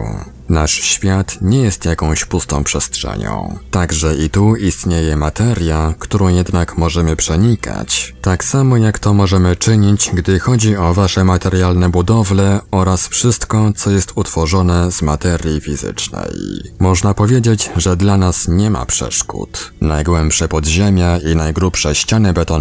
Nasz 0.49 0.73
świat 0.73 1.39
nie 1.43 1.59
jest 1.59 1.85
jakąś 1.85 2.25
pustą 2.25 2.65
przestrzenią. 2.65 3.59
Także 3.71 4.17
i 4.17 4.31
tu 4.31 4.57
istnieje 4.57 5.17
materia, 5.17 5.95
którą 5.99 6.29
jednak 6.29 6.79
możemy 6.79 7.17
przenikać. 7.17 8.15
Tak 8.23 8.45
samo 8.45 8.77
jak 8.77 8.99
to 8.99 9.15
możemy 9.15 9.57
czynić, 9.57 10.11
gdy 10.15 10.39
chodzi 10.39 10.77
o 10.77 10.95
wasze 10.95 11.25
materialne 11.25 11.89
budowle 11.89 12.61
oraz 12.71 13.09
wszystko, 13.09 13.73
co 13.77 13.91
jest 13.91 14.13
utworzone 14.15 14.93
z 14.93 15.03
materii 15.03 15.61
fizycznej. 15.61 16.31
Można 16.79 17.15
powiedzieć, 17.15 17.71
że 17.77 17.97
dla 17.97 18.17
nas 18.17 18.49
nie 18.49 18.71
ma 18.71 18.87
przeszkód. 18.87 19.73
Najgłębsze 19.81 20.49
podziemia 20.49 21.19
i 21.19 21.37
najgrubsze 21.37 21.95
ściany 21.95 22.33
betonowe 22.33 22.58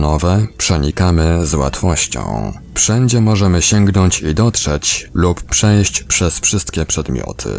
przenikamy 0.57 1.47
z 1.47 1.53
łatwością. 1.53 2.53
Wszędzie 2.73 3.21
możemy 3.21 3.61
sięgnąć 3.61 4.21
i 4.21 4.33
dotrzeć 4.33 5.09
lub 5.13 5.43
przejść 5.43 6.03
przez 6.03 6.39
wszystkie 6.39 6.85
przedmioty. 6.85 7.49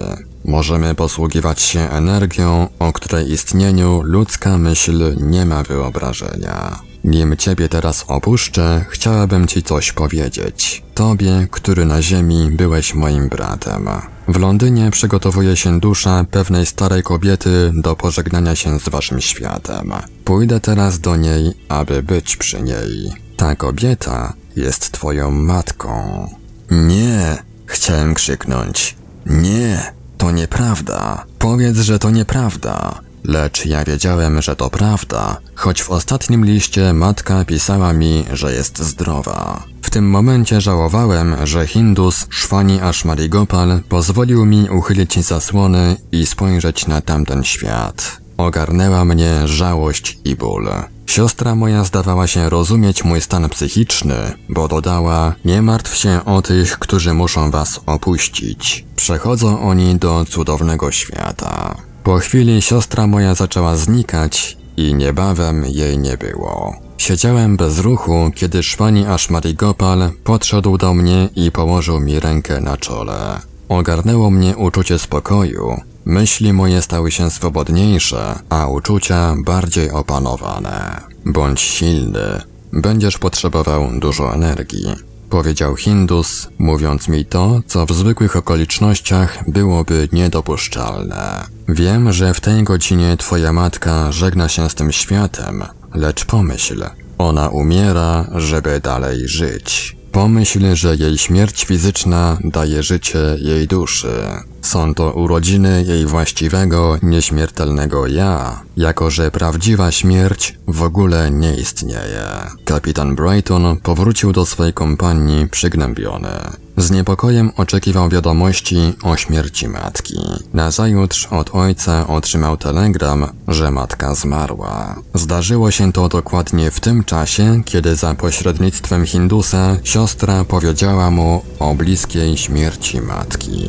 Możemy 0.45 0.95
posługiwać 0.95 1.63
się 1.63 1.81
energią, 1.81 2.69
o 2.79 2.93
której 2.93 3.33
istnieniu 3.33 4.03
ludzka 4.05 4.59
myśl 4.59 5.17
nie 5.21 5.47
ma 5.47 5.63
wyobrażenia. 5.63 6.88
Nim 7.05 7.37
ciebie 7.37 7.69
teraz 7.69 8.05
opuszczę, 8.09 8.85
chciałabym 8.91 9.47
ci 9.47 9.63
coś 9.63 9.93
powiedzieć. 9.93 10.83
Tobie, 10.95 11.47
który 11.51 11.85
na 11.85 12.03
ziemi 12.03 12.51
byłeś 12.51 12.95
moim 12.95 13.29
bratem. 13.29 13.89
W 14.29 14.37
Londynie 14.37 14.91
przygotowuje 14.91 15.57
się 15.57 15.81
dusza 15.81 16.25
pewnej 16.31 16.67
starej 16.67 17.03
kobiety 17.03 17.73
do 17.75 17.97
pożegnania 17.97 18.57
się 18.57 18.79
z 18.79 18.89
waszym 18.89 19.21
światem. 19.21 19.93
Pójdę 20.25 20.61
teraz 20.61 21.01
do 21.01 21.17
niej, 21.17 21.55
aby 21.69 22.03
być 22.03 22.37
przy 22.37 22.63
niej. 22.63 23.13
Ta 23.37 23.57
kobieta 23.57 24.33
jest 24.57 24.93
twoją 24.93 25.31
matką. 25.31 26.29
Nie! 26.71 27.43
Chciałem 27.67 28.15
krzyknąć. 28.15 28.97
Nie! 29.27 29.93
To 30.19 30.31
nieprawda. 30.31 31.25
Powiedz, 31.39 31.77
że 31.77 31.99
to 31.99 32.11
nieprawda. 32.11 33.01
Lecz 33.25 33.67
ja 33.67 33.85
wiedziałem, 33.85 34.43
że 34.43 34.57
to 34.57 34.71
prawda, 34.71 35.37
choć 35.55 35.83
w 35.83 35.91
ostatnim 35.91 36.45
liście 36.45 36.93
matka 36.93 37.45
pisała 37.45 37.93
mi, 37.93 38.25
że 38.33 38.55
jest 38.55 38.79
zdrowa. 38.79 39.65
W 39.83 39.91
tym 39.91 40.11
momencie 40.11 40.61
żałowałem, 40.61 41.37
że 41.45 41.67
Hindus 41.67 42.27
Szwani 42.31 42.81
Ashmari 42.81 43.29
Gopal 43.29 43.81
pozwolił 43.89 44.47
mi 44.47 44.71
uchylić 44.71 45.25
zasłony 45.25 45.97
i 46.13 46.27
spojrzeć 46.27 46.87
na 46.87 47.01
tamten 47.01 47.45
świat. 47.45 48.21
Ogarnęła 48.37 49.05
mnie 49.05 49.49
żałość 49.49 50.19
i 50.25 50.37
ból. 50.37 50.69
Siostra 51.07 51.55
moja 51.55 51.85
zdawała 51.85 52.27
się 52.27 52.49
rozumieć 52.49 53.05
mój 53.05 53.21
stan 53.21 53.49
psychiczny, 53.49 54.15
bo 54.49 54.69
dodała: 54.69 55.35
Nie 55.45 55.63
martw 55.63 55.97
się 55.97 56.25
o 56.25 56.43
tych, 56.43 56.79
którzy 56.79 57.15
muszą 57.15 57.51
was 57.51 57.81
opuścić. 57.87 58.85
Przechodzą 58.97 59.61
oni 59.61 59.97
do 59.97 60.25
cudownego 60.25 60.93
świata. 60.93 61.88
Po 62.05 62.19
chwili 62.19 62.63
siostra 62.63 63.07
moja 63.07 63.35
zaczęła 63.35 63.77
znikać 63.77 64.57
i 64.77 64.95
niebawem 64.95 65.65
jej 65.65 65.99
nie 65.99 66.17
było. 66.17 66.77
Siedziałem 66.99 67.57
bez 67.57 67.79
ruchu, 67.79 68.31
kiedy 68.35 68.63
Szwani 68.63 69.07
Ashmari 69.07 69.55
Gopal 69.55 70.11
podszedł 70.25 70.79
do 70.79 70.95
mnie 70.95 71.29
i 71.37 71.53
położył 71.53 72.01
mi 72.01 72.21
rękę 72.21 72.61
na 72.61 72.77
czole. 72.77 73.41
Ogarnęło 73.69 74.31
mnie 74.31 74.57
uczucie 74.57 74.99
spokoju, 74.99 75.81
myśli 76.05 76.53
moje 76.53 76.83
stały 76.83 77.11
się 77.11 77.31
swobodniejsze, 77.31 78.39
a 78.49 78.67
uczucia 78.67 79.35
bardziej 79.45 79.91
opanowane. 79.91 81.01
Bądź 81.27 81.61
silny, 81.61 82.41
będziesz 82.73 83.19
potrzebował 83.19 83.89
dużo 84.01 84.35
energii. 84.35 85.08
Powiedział 85.31 85.77
Hindus, 85.77 86.49
mówiąc 86.59 87.09
mi 87.09 87.25
to, 87.25 87.61
co 87.67 87.87
w 87.87 87.93
zwykłych 87.93 88.37
okolicznościach 88.37 89.51
byłoby 89.51 90.09
niedopuszczalne. 90.13 91.45
Wiem, 91.69 92.13
że 92.13 92.35
w 92.35 92.41
tej 92.41 92.65
godzinie 92.65 93.17
twoja 93.17 93.53
matka 93.53 94.13
żegna 94.13 94.49
się 94.49 94.71
z 94.71 94.75
tym 94.75 94.93
światem, 94.93 95.65
lecz 95.95 96.25
pomyśl, 96.25 96.85
ona 97.19 97.49
umiera, 97.49 98.27
żeby 98.35 98.81
dalej 98.81 99.29
żyć. 99.29 99.97
Pomyśl, 100.13 100.75
że 100.75 100.97
jej 100.97 101.19
śmierć 101.19 101.65
fizyczna 101.65 102.39
daje 102.45 102.83
życie 102.83 103.37
jej 103.39 103.67
duszy. 103.67 104.15
Są 104.63 104.95
to 104.95 105.13
urodziny 105.13 105.85
jej 105.87 106.07
właściwego, 106.07 106.99
nieśmiertelnego 107.03 108.07
ja, 108.07 108.63
jako 108.77 109.11
że 109.11 109.31
prawdziwa 109.31 109.91
śmierć 109.91 110.59
w 110.69 110.83
ogóle 110.83 111.31
nie 111.31 111.55
istnieje. 111.55 112.25
Kapitan 112.65 113.15
Brighton 113.15 113.77
powrócił 113.83 114.33
do 114.33 114.47
swej 114.47 114.73
kompanii 114.73 115.49
przygnębiony. 115.49 116.29
Z 116.77 116.91
niepokojem 116.91 117.53
oczekiwał 117.57 118.09
wiadomości 118.09 118.95
o 119.03 119.17
śmierci 119.17 119.69
matki. 119.69 120.19
Nazajutrz 120.55 121.27
od 121.27 121.55
ojca 121.55 122.07
otrzymał 122.07 122.57
telegram, 122.57 123.27
że 123.49 123.71
matka 123.71 124.15
zmarła. 124.15 125.03
Zdarzyło 125.15 125.71
się 125.71 125.93
to 125.93 126.09
dokładnie 126.09 126.71
w 126.71 126.81
tym 126.81 127.05
czasie, 127.05 127.63
kiedy 127.65 127.97
za 127.97 128.15
pośrednictwem 128.15 129.07
Hindusa 129.07 129.77
siostra 129.85 130.45
powiedziała 130.45 131.11
mu 131.11 131.43
o 131.59 131.75
bliskiej 131.75 132.37
śmierci 132.37 133.01
matki. 133.01 133.69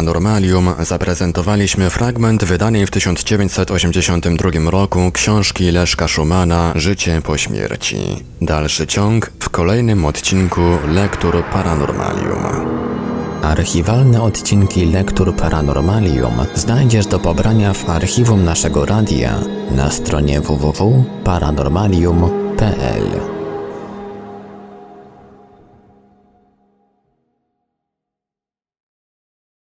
Paranormalium 0.00 0.74
zaprezentowaliśmy 0.78 1.90
fragment 1.90 2.44
wydanej 2.44 2.86
w 2.86 2.90
1982 2.90 4.70
roku 4.70 5.12
książki 5.12 5.70
Leszka 5.70 6.08
Szumana 6.08 6.72
Życie 6.74 7.22
po 7.24 7.38
śmierci. 7.38 7.96
Dalszy 8.40 8.86
ciąg 8.86 9.32
w 9.40 9.50
kolejnym 9.50 10.04
odcinku 10.04 10.60
Lektur 10.88 11.44
Paranormalium. 11.52 12.44
Archiwalne 13.42 14.22
odcinki 14.22 14.86
Lektur 14.86 15.36
Paranormalium 15.36 16.34
znajdziesz 16.54 17.06
do 17.06 17.18
pobrania 17.18 17.72
w 17.72 17.90
archiwum 17.90 18.44
naszego 18.44 18.86
radia 18.86 19.34
na 19.70 19.90
stronie 19.90 20.40
www.paranormalium.pl. 20.40 23.39